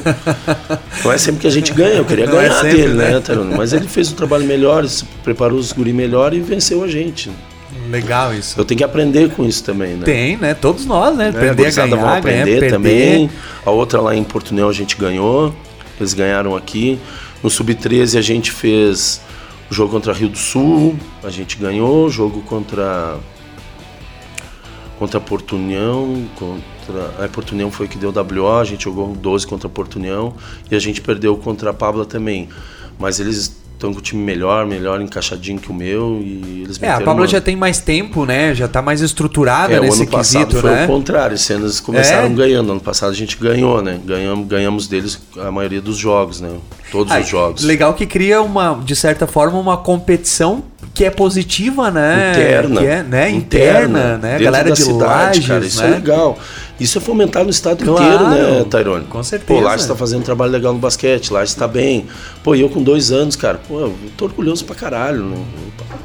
[1.03, 2.95] Não é sempre que a gente ganha, eu queria Não é ganhar é sempre, dele,
[2.95, 4.85] né, né Mas ele fez um trabalho melhor,
[5.25, 7.31] preparou os guri melhor e venceu a gente.
[7.91, 8.59] Legal isso.
[8.59, 10.05] Eu tenho que aprender com isso também, né?
[10.05, 10.55] Tem, né?
[10.55, 11.31] Todos nós, né?
[11.31, 13.31] Aprender é, a ganhar, vão aprender ganhar, também.
[13.65, 15.55] A outra lá em Porto União a gente ganhou,
[15.99, 16.99] eles ganharam aqui.
[17.43, 19.21] No Sub-13 a gente fez
[19.73, 22.05] o jogo contra Rio do Sul, a gente ganhou.
[22.05, 23.19] O jogo contra
[24.99, 29.47] contra Porto União, contra a Porto União foi que deu WO, a gente jogou 12
[29.47, 30.35] contra Porto União
[30.71, 32.51] e a gente perdeu contra a Pabla também.
[32.99, 36.91] Mas eles estão com o time melhor, melhor encaixadinho que o meu e eles É,
[36.91, 37.27] a Pablo uma...
[37.27, 38.55] já tem mais tempo, né?
[38.55, 40.85] Já está mais estruturada é, nesse ano passado quesito, foi né?
[40.85, 42.31] o contrário, ano eles começaram é?
[42.31, 44.01] ganhando, ano passado a gente ganhou, né?
[44.05, 46.51] Ganhamos, ganhamos deles a maioria dos jogos, né?
[46.91, 47.65] Todos os jogos.
[47.65, 50.63] Legal que cria uma, de certa forma, uma competição
[50.95, 52.33] que é positiva, né?
[52.33, 52.81] Interna.
[52.81, 53.31] Que é, né?
[53.31, 54.39] Interna, Interna né?
[54.39, 55.91] Galera de cidade, Lages, cara, isso é né?
[55.91, 56.39] é legal.
[56.79, 59.05] Isso é fomentar no estado claro, inteiro, né, Tairone?
[59.05, 59.61] Com certeza.
[59.61, 62.07] Pô, Lages está fazendo um trabalho legal no basquete, Lages está bem.
[62.43, 65.23] Pô, eu com dois anos, cara, pô, eu tô orgulhoso pra caralho.
[65.23, 65.37] Né?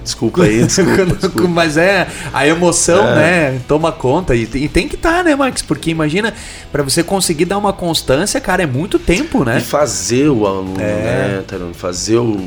[0.04, 1.48] Desculpa aí, desculpa, desculpa.
[1.48, 3.16] Mas é, a emoção, é.
[3.16, 4.36] né, toma conta.
[4.36, 5.62] E, e tem que estar, tá, né, Max?
[5.62, 6.34] Porque imagina,
[6.72, 9.58] para você conseguir dar uma constância, cara, é muito tempo, né?
[9.58, 10.84] E fazer o aluno, é.
[10.84, 11.74] né, Tairone?
[11.74, 12.38] Fazer o,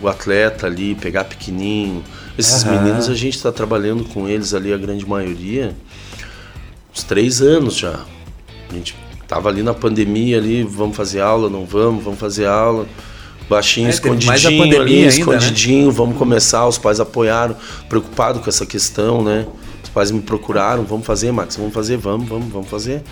[0.00, 2.02] o atleta ali, pegar pequenininho.
[2.36, 2.72] Esses uhum.
[2.72, 5.74] meninos, a gente está trabalhando com eles ali, a grande maioria
[6.96, 8.00] uns três anos já.
[8.70, 8.96] A gente
[9.28, 12.86] tava ali na pandemia ali, vamos fazer aula, não vamos, vamos fazer aula.
[13.48, 15.06] Baixinho, é, escondidinho ali, ainda, né?
[15.06, 15.92] escondidinho, né?
[15.92, 17.54] vamos começar, os pais apoiaram,
[17.88, 19.46] preocupado com essa questão, né?
[19.84, 23.02] Os pais me procuraram, vamos fazer, Max, vamos fazer, vamos, vamos, vamos fazer.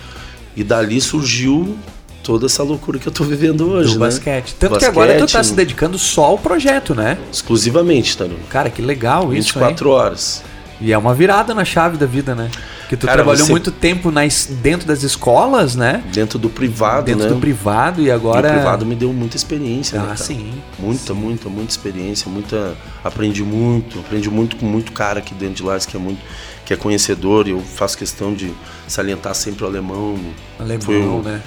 [0.53, 1.77] E dali surgiu
[2.25, 4.05] toda essa loucura que eu tô vivendo hoje, Do né?
[4.07, 4.55] basquete.
[4.59, 7.19] Tanto que Basquete, agora tu tá se dedicando só ao projeto, né?
[7.31, 8.35] Exclusivamente, Taru.
[8.49, 10.43] Cara, que legal isso, 24 horas.
[10.81, 12.49] E é uma virada na chave da vida, né?
[12.89, 16.03] Que tu Cara, trabalhou você- muito tempo nas, dentro das escolas, né?
[16.11, 17.29] Dentro do privado, dentro né?
[17.29, 18.49] do privado e E agora.
[18.49, 20.51] O privado me deu muita experiência, né, Ah, sim.
[20.77, 22.75] Muita, muita, muita experiência, muita.
[23.03, 26.19] Aprendi muito, aprendi muito com muito cara aqui dentro de Lages que é muito,
[26.65, 27.47] que é conhecedor.
[27.47, 28.51] E eu faço questão de
[28.87, 30.15] salientar sempre o alemão.
[30.59, 31.41] Alemão, Foi né?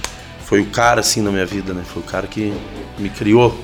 [0.49, 1.83] Foi o cara assim na minha vida, né?
[1.87, 2.53] Foi o cara que
[2.99, 3.55] me criou.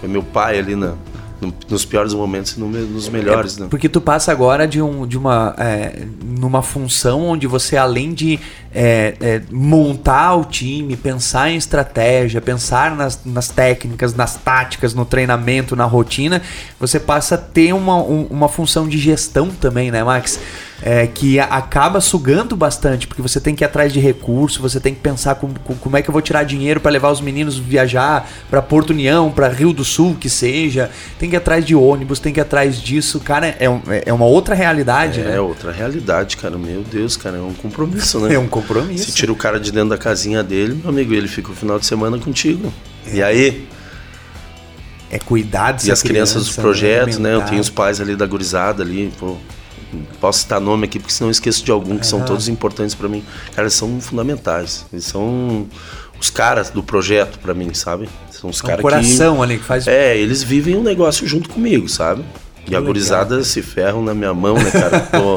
[0.00, 0.94] Foi meu pai ali na,
[1.38, 3.66] no- nos piores momentos e no nos melhores, né?
[3.68, 5.54] Porque tu passa agora de, um, de uma.
[5.58, 8.38] é, numa função onde você, além de
[8.74, 15.04] é, é, montar o time, pensar em estratégia, pensar nas, nas técnicas, nas táticas, no
[15.04, 16.40] treinamento, na rotina,
[16.78, 20.40] você passa a ter uma, um- uma função de gestão também, né, Max?
[20.82, 24.94] É, que acaba sugando bastante, porque você tem que ir atrás de recurso, você tem
[24.94, 27.58] que pensar com, com- como é que eu vou tirar dinheiro para levar os meninos
[27.58, 30.90] viajar para Porto União, para Rio do Sul, que seja.
[31.18, 33.20] Tem que ir atrás de ônibus, tem que ir atrás disso.
[33.20, 35.40] Cara, é, um- é uma outra realidade, É né?
[35.40, 36.56] outra realidade, cara.
[36.56, 38.32] Meu Deus, cara, é um compromisso, né?
[38.34, 39.04] É um compromisso.
[39.04, 41.78] Se tira o cara de dentro da casinha dele, meu amigo, ele fica o final
[41.78, 42.72] de semana contigo.
[43.12, 43.68] E aí?
[45.10, 47.34] É cuidar dessa E as crianças dos criança, projetos, né?
[47.34, 49.36] Eu tenho os pais ali da gurizada ali, pô.
[50.20, 53.24] Posso citar nome aqui, porque senão esqueço de algum, que são todos importantes pra mim.
[53.50, 54.86] Cara, eles são fundamentais.
[54.92, 55.66] Eles são
[56.20, 58.08] os caras do projeto pra mim, sabe?
[58.30, 59.84] São os É um caras coração ali que faz.
[59.84, 59.90] que.
[59.90, 62.24] É, eles vivem um negócio junto comigo, sabe?
[62.70, 65.00] E a gurizada se ferram na minha mão, né, cara?
[65.00, 65.36] Pô,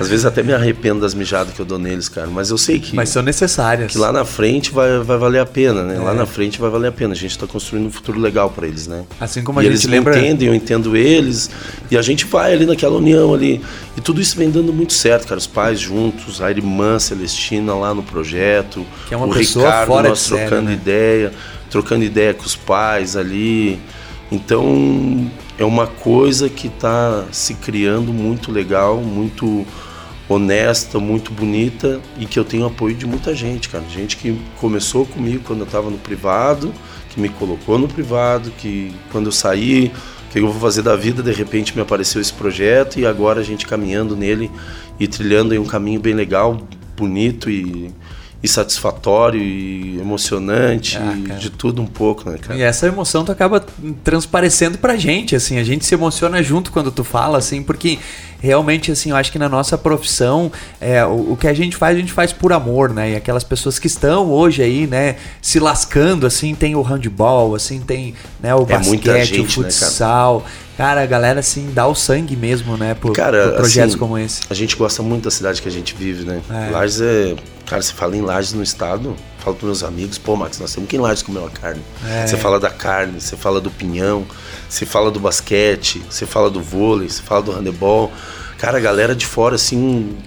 [0.00, 2.26] às vezes até me arrependo das mijadas que eu dou neles, cara.
[2.28, 2.94] Mas eu sei que.
[2.94, 3.90] Mas são necessárias.
[3.92, 5.96] Que lá na frente vai, vai valer a pena, né?
[5.96, 5.98] É.
[5.98, 7.12] Lá na frente vai valer a pena.
[7.14, 9.04] A gente tá construindo um futuro legal pra eles, né?
[9.20, 11.50] Assim como a e gente eles lembra- entendem, eu entendo eles.
[11.90, 13.60] E a gente vai ali naquela união ali.
[13.96, 15.38] E tudo isso vem dando muito certo, cara.
[15.38, 18.84] Os pais juntos, a irmã Celestina lá no projeto.
[19.08, 20.72] Que é uma o pessoa Ricardo, fora nós trocando né?
[20.74, 21.32] ideia,
[21.70, 23.80] trocando ideia com os pais ali.
[24.32, 29.66] Então é uma coisa que está se criando muito legal, muito
[30.26, 33.84] honesta, muito bonita e que eu tenho apoio de muita gente, cara.
[33.86, 36.72] Gente que começou comigo quando eu estava no privado,
[37.10, 39.92] que me colocou no privado, que quando eu saí,
[40.28, 43.40] o que eu vou fazer da vida, de repente me apareceu esse projeto e agora
[43.40, 44.50] a gente caminhando nele
[44.98, 46.58] e trilhando em um caminho bem legal,
[46.96, 47.92] bonito e,
[48.42, 52.58] e satisfatório e emocionante, Ah, de tudo um pouco, né, cara?
[52.58, 53.64] E essa emoção tu acaba
[54.02, 57.98] transparecendo pra gente, assim, a gente se emociona junto quando tu fala, assim, porque
[58.40, 60.50] realmente, assim, eu acho que na nossa profissão,
[60.80, 63.10] é, o, o que a gente faz, a gente faz por amor, né?
[63.10, 67.80] E aquelas pessoas que estão hoje aí, né, se lascando, assim, tem o handball, assim,
[67.80, 69.70] tem né, o É basquete, gente, o né, cara?
[69.70, 70.46] futsal.
[70.78, 71.02] cara?
[71.02, 74.40] a galera, assim, dá o sangue mesmo, né, por, Cara, por projetos assim, como esse.
[74.48, 76.40] A gente gosta muito da cidade que a gente vive, né?
[76.50, 76.70] É.
[76.70, 77.36] Lages é.
[77.70, 80.90] Cara, você fala em Lages no estado, falo pros meus amigos, pô, Max, nós temos
[80.90, 81.80] que ir em Lages comer uma carne.
[82.04, 82.26] É.
[82.26, 84.26] Você fala da carne, você fala do pinhão,
[84.68, 88.10] você fala do basquete, você fala do vôlei, você fala do handebol.
[88.58, 90.18] Cara, a galera de fora, assim.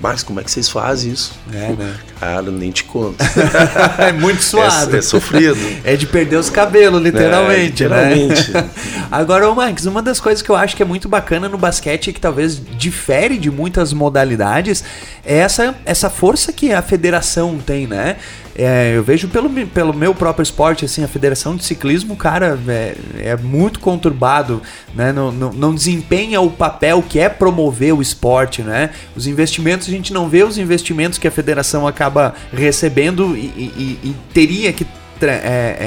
[0.00, 1.32] Max, como é que vocês fazem isso?
[1.52, 1.94] É, né?
[2.20, 3.16] Cara, nem te conto.
[3.98, 4.94] é muito suado.
[4.94, 5.56] É, é sofrido.
[5.84, 8.50] É de perder os cabelos, literalmente, É, literalmente.
[8.50, 8.68] né?
[9.10, 12.08] Agora, ô Max, uma das coisas que eu acho que é muito bacana no basquete
[12.08, 14.84] e que talvez difere de muitas modalidades
[15.24, 18.16] é essa, essa força que a federação tem, né?
[18.58, 22.96] É, eu vejo pelo, pelo meu próprio esporte, assim, a federação de ciclismo, cara, é,
[23.18, 24.62] é muito conturbado,
[24.94, 25.12] né?
[25.12, 28.90] Não, não, não desempenha o papel que é promover o esporte, né?
[29.14, 33.98] Os investimentos, a gente não vê os investimentos que a federação acaba recebendo e, e-
[34.02, 34.86] e teria que
[35.22, 35.26] é,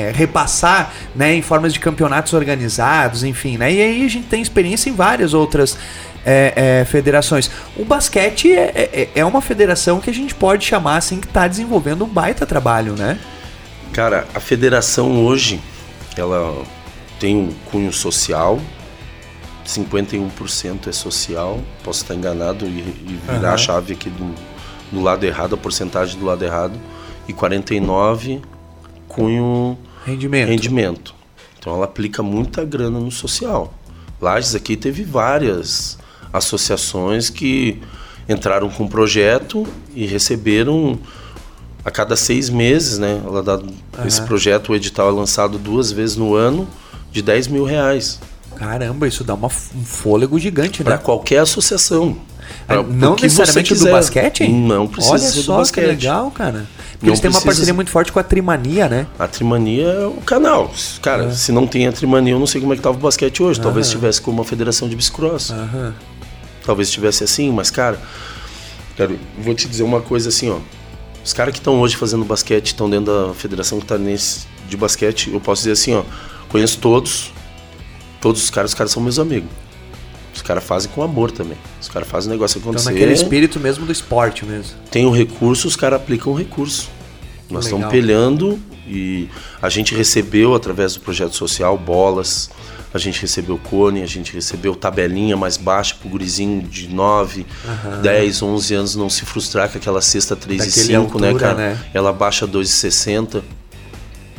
[0.09, 3.71] é, repassar né, em formas de campeonatos organizados, enfim, né?
[3.71, 5.77] E aí a gente tem experiência em várias outras
[6.25, 7.49] é, é, federações.
[7.77, 11.47] O basquete é, é- é uma federação que a gente pode chamar assim que está
[11.47, 13.19] desenvolvendo um baita trabalho, né?
[13.93, 15.59] Cara, a federação hoje,
[16.15, 16.63] ela
[17.19, 18.59] tem um cunho social,
[19.65, 23.53] 51% é social, posso estar enganado e, e virar Aham.
[23.53, 24.33] a chave aqui do,
[24.91, 26.73] do lado errado, a porcentagem do lado errado,
[27.27, 28.41] e 49%
[29.07, 30.47] cunho Rendimento.
[30.49, 31.15] rendimento.
[31.59, 33.73] Então ela aplica muita grana no social.
[34.21, 35.97] Lages aqui teve várias
[36.31, 37.79] associações que
[38.27, 39.65] entraram com um projeto
[39.95, 40.99] e receberam
[41.83, 43.21] a cada seis meses, né?
[43.25, 43.59] Ela dá,
[44.05, 46.67] Esse projeto, o edital é lançado duas vezes no ano,
[47.11, 48.19] de 10 mil reais.
[48.55, 51.01] Caramba, isso dá uma, um fôlego gigante, Para né?
[51.03, 52.17] qualquer associação.
[52.67, 54.47] Ah, Pra- não necessariamente do basquete?
[54.47, 55.83] Não precisa Olha ser do só basquete.
[55.85, 56.67] que legal, cara.
[56.91, 59.07] Porque Não eles têm uma precisa- parceria muito forte com a Trimania, né?
[59.17, 60.71] A Trimania é o canal.
[61.01, 61.31] Cara, É.
[61.31, 63.61] se não tem a Trimania, eu não sei como é que tava o basquete hoje.
[63.61, 65.51] Talvez estivesse com uma federação de bicicross.
[66.69, 67.99] Talvez estivesse assim, mas, cara,
[68.95, 70.59] cara, vou te dizer uma coisa assim, ó.
[71.25, 75.41] Os caras que estão hoje fazendo basquete, estão dentro da Federação Catarinense de Basquete, eu
[75.41, 76.03] posso dizer assim, ó,
[76.47, 77.33] conheço todos,
[78.21, 79.49] todos os caras, os caras são meus amigos.
[80.31, 81.57] Os caras fazem com amor também.
[81.81, 82.83] Os caras fazem o negócio acontecer.
[82.83, 84.77] Então, naquele espírito mesmo do esporte mesmo.
[84.91, 86.87] Tem o recurso, os caras aplicam o recurso.
[87.49, 89.27] Nós estamos pelhando e
[89.61, 92.49] a gente recebeu através do projeto social bolas,
[92.93, 98.01] a gente recebeu cone, a gente recebeu tabelinha mais baixa pro gurizinho de 9, uhum.
[98.01, 101.55] 10, 11 anos não se frustrar com aquela cesta 3,5, né, cara?
[101.55, 101.85] Né?
[101.93, 103.43] Ela baixa 2,60.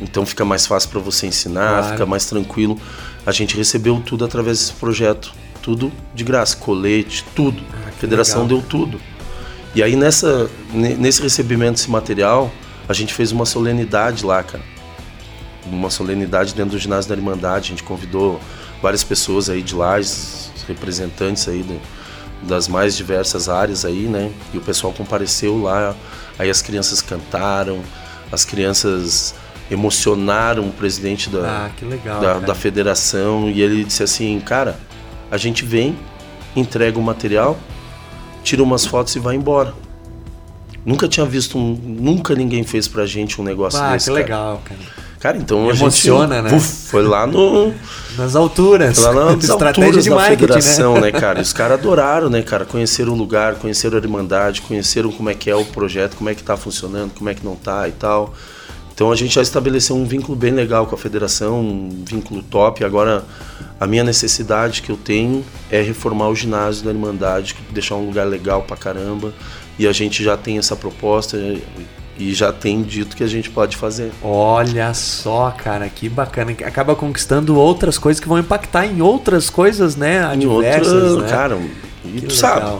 [0.01, 1.87] Então fica mais fácil para você ensinar, claro.
[1.91, 2.77] fica mais tranquilo.
[3.25, 7.61] A gente recebeu tudo através desse projeto, tudo de graça, colete, tudo.
[7.71, 8.59] Ah, a federação legal.
[8.59, 8.99] deu tudo.
[9.73, 12.51] E aí nessa nesse recebimento desse material,
[12.87, 14.63] a gente fez uma solenidade lá, cara
[15.65, 17.65] uma solenidade dentro do ginásio da Irmandade.
[17.65, 18.39] A gente convidou
[18.81, 19.95] várias pessoas aí de lá,
[20.67, 21.79] representantes aí do,
[22.47, 24.31] das mais diversas áreas aí, né?
[24.53, 25.95] E o pessoal compareceu lá.
[26.39, 27.81] Aí as crianças cantaram,
[28.31, 29.35] as crianças
[29.69, 34.77] emocionaram o presidente da, ah, legal, da, da, federação e ele disse assim, cara,
[35.29, 35.97] a gente vem,
[36.53, 37.57] entrega o material,
[38.43, 39.73] tira umas fotos e vai embora.
[40.85, 44.09] Nunca tinha visto um, nunca ninguém fez pra gente um negócio ah, desse.
[44.09, 44.79] Ah, que legal, cara.
[45.21, 46.57] Cara, então a Emociona, gente, né?
[46.57, 47.71] Uf, foi lá no.
[48.17, 48.97] Nas alturas.
[48.97, 51.01] Foi lá nas alturas da federação, né?
[51.01, 51.37] né, cara?
[51.37, 52.65] E os caras adoraram, né, cara?
[52.65, 56.33] Conheceram o lugar, conheceram a Irmandade, conheceram como é que é o projeto, como é
[56.33, 58.33] que tá funcionando, como é que não tá e tal.
[58.93, 62.83] Então a gente já estabeleceu um vínculo bem legal com a federação, um vínculo top.
[62.83, 63.23] Agora
[63.79, 68.27] a minha necessidade que eu tenho é reformar o ginásio da Irmandade, deixar um lugar
[68.27, 69.33] legal pra caramba.
[69.79, 71.37] E a gente já tem essa proposta
[72.17, 74.11] e já tem dito que a gente pode fazer.
[74.21, 76.51] Olha só, cara, que bacana.
[76.65, 80.23] Acaba conquistando outras coisas que vão impactar em outras coisas, né?
[80.23, 81.29] Adversas, em outras, né?
[81.29, 81.57] cara.
[82.05, 82.79] E tu sabe.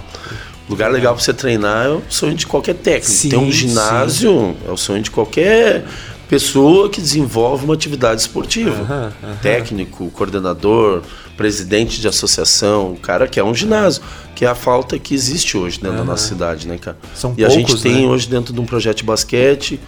[0.69, 3.11] Lugar legal para você treinar é o sonho de qualquer técnico.
[3.11, 4.57] Sim, Ter um ginásio sim.
[4.67, 5.83] é o sonho de qualquer
[6.29, 8.71] pessoa que desenvolve uma atividade esportiva.
[8.71, 9.35] Uhum, uhum.
[9.41, 11.01] Técnico, coordenador,
[11.41, 14.03] presidente de associação, o cara que é um ginásio,
[14.35, 16.05] que é a falta que existe hoje dentro uhum.
[16.05, 16.95] da nossa cidade, né, cara?
[17.15, 18.07] São e poucos, a gente tem né?
[18.07, 19.79] hoje dentro de um projeto de basquete,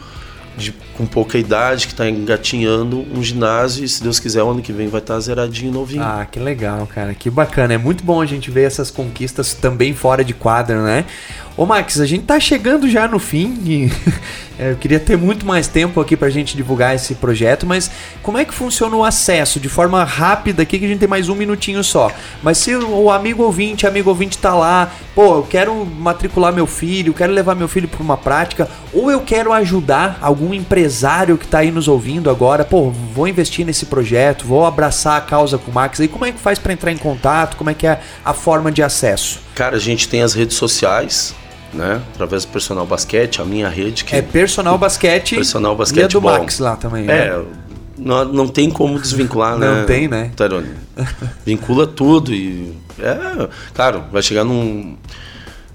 [0.57, 4.63] de, com pouca idade, que está engatinhando um ginásio e, se Deus quiser, o ano
[4.63, 6.01] que vem vai estar tá zeradinho novinho.
[6.01, 7.13] Ah, que legal, cara.
[7.13, 7.75] Que bacana.
[7.75, 11.05] É muito bom a gente ver essas conquistas também fora de quadra, né?
[11.55, 13.91] Ô Max, a gente tá chegando já no fim e
[14.57, 17.89] eu queria ter muito mais tempo aqui pra gente divulgar esse projeto, mas
[18.21, 21.29] como é que funciona o acesso de forma rápida aqui que a gente tem mais
[21.29, 22.11] um minutinho só.
[22.41, 27.13] Mas se o amigo ouvinte, amigo ouvinte tá lá, pô, eu quero matricular meu filho,
[27.13, 31.59] quero levar meu filho para uma prática, ou eu quero ajudar algum empresário que tá
[31.59, 35.73] aí nos ouvindo agora, pô, vou investir nesse projeto, vou abraçar a causa com o
[35.73, 37.57] Max, aí como é que faz para entrar em contato?
[37.57, 39.39] Como é que é a forma de acesso?
[39.55, 41.35] Cara, a gente tem as redes sociais,
[41.73, 42.01] né?
[42.13, 44.03] Através do Personal Basquete, a minha rede.
[44.03, 45.35] Que é Personal Basquete.
[45.35, 46.11] Personal Basquete.
[46.11, 46.21] E do.
[46.21, 47.03] Max lá também.
[47.09, 47.45] É, né?
[47.97, 49.79] não, não tem como desvincular, né?
[49.79, 50.31] Não tem, né?
[50.35, 50.69] Tarone.
[51.45, 52.77] Vincula tudo e.
[52.99, 54.95] É, claro, vai chegar num,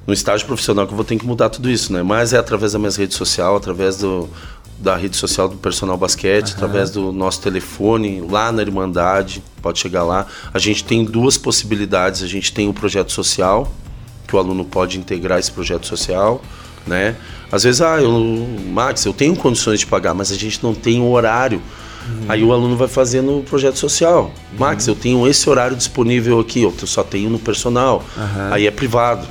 [0.07, 2.03] num estágio profissional que eu vou ter que mudar tudo isso, né?
[2.03, 4.29] Mas é através das minhas redes sociais, através do,
[4.79, 6.55] da rede social do Personal Basquete, uhum.
[6.55, 10.27] através do nosso telefone, lá na Irmandade, pode chegar lá.
[10.55, 13.73] A gente tem duas possibilidades, a gente tem o projeto social,
[14.29, 16.43] que o aluno pode integrar esse projeto social,
[16.87, 17.17] né?
[17.51, 21.03] Às vezes, ah, eu, Max, eu tenho condições de pagar, mas a gente não tem
[21.03, 21.63] horário.
[22.07, 22.27] Uhum.
[22.29, 24.31] Aí o aluno vai fazer no projeto social.
[24.59, 24.93] Max, uhum.
[24.93, 28.05] eu tenho esse horário disponível aqui, eu só tenho no personal.
[28.17, 28.53] Uhum.
[28.53, 29.27] Aí é privado.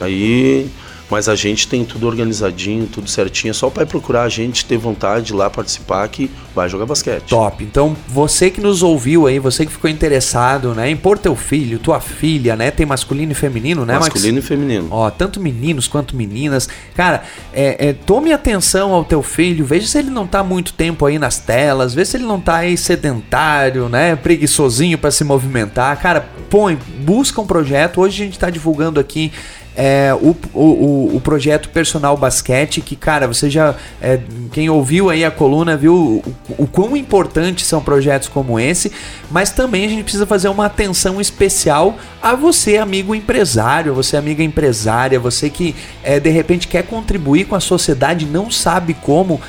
[0.00, 0.68] Aí
[1.10, 3.50] mas a gente tem tudo organizadinho, tudo certinho.
[3.50, 7.28] É só o pai procurar a gente, ter vontade lá participar que vai jogar basquete.
[7.28, 7.62] Top.
[7.62, 11.78] Então, você que nos ouviu aí, você que ficou interessado, né, em pôr teu filho,
[11.78, 14.44] tua filha, né, tem masculino e feminino, né, Masculino Max?
[14.44, 14.88] e feminino.
[14.90, 16.68] Ó, tanto meninos quanto meninas.
[16.94, 21.04] Cara, é, é, tome atenção ao teu filho, veja se ele não tá muito tempo
[21.06, 26.00] aí nas telas, veja se ele não tá aí sedentário, né, preguiçosinho para se movimentar.
[26.00, 28.00] Cara, põe, busca um projeto.
[28.00, 29.32] Hoje a gente tá divulgando aqui
[29.76, 33.74] é, o, o, o projeto Personal Basquete, que, cara, você já.
[34.00, 34.20] É,
[34.52, 38.92] quem ouviu aí a coluna viu o, o quão importantes são projetos como esse,
[39.30, 44.42] mas também a gente precisa fazer uma atenção especial a você, amigo empresário, você, amiga
[44.42, 49.40] empresária, você que é, de repente quer contribuir com a sociedade não sabe como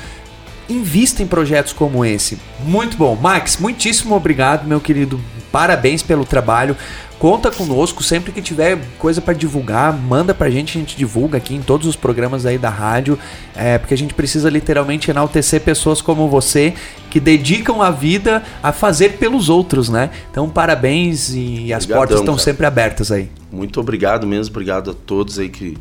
[0.68, 2.38] invista em projetos como esse.
[2.64, 3.14] Muito bom.
[3.14, 5.20] Max, muitíssimo obrigado, meu querido.
[5.52, 6.76] Parabéns pelo trabalho.
[7.18, 11.54] Conta conosco sempre que tiver coisa para divulgar, manda pra gente, a gente divulga aqui
[11.54, 13.18] em todos os programas aí da rádio,
[13.54, 16.74] é, porque a gente precisa literalmente enaltecer pessoas como você
[17.08, 20.10] que dedicam a vida a fazer pelos outros, né?
[20.30, 23.30] Então, parabéns e as portas estão sempre abertas aí.
[23.50, 25.78] Muito obrigado mesmo, obrigado a todos aí que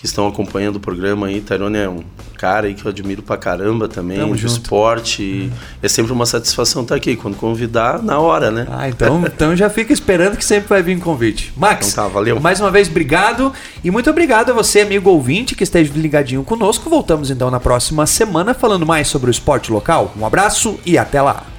[0.00, 1.42] que estão acompanhando o programa aí.
[1.42, 2.02] Tairone é um
[2.38, 4.52] cara aí que eu admiro pra caramba também, Tamo do junto.
[4.62, 5.22] esporte.
[5.22, 7.16] e É sempre uma satisfação estar aqui.
[7.16, 8.66] Quando convidar, na hora, né?
[8.70, 11.52] Ah, então, então já fica esperando que sempre vai vir convite.
[11.54, 12.40] Max, Então tá, valeu.
[12.40, 13.52] mais uma vez, obrigado.
[13.84, 16.88] E muito obrigado a você, amigo ouvinte, que esteja ligadinho conosco.
[16.88, 20.14] Voltamos então na próxima semana falando mais sobre o esporte local.
[20.18, 21.50] Um abraço e até lá.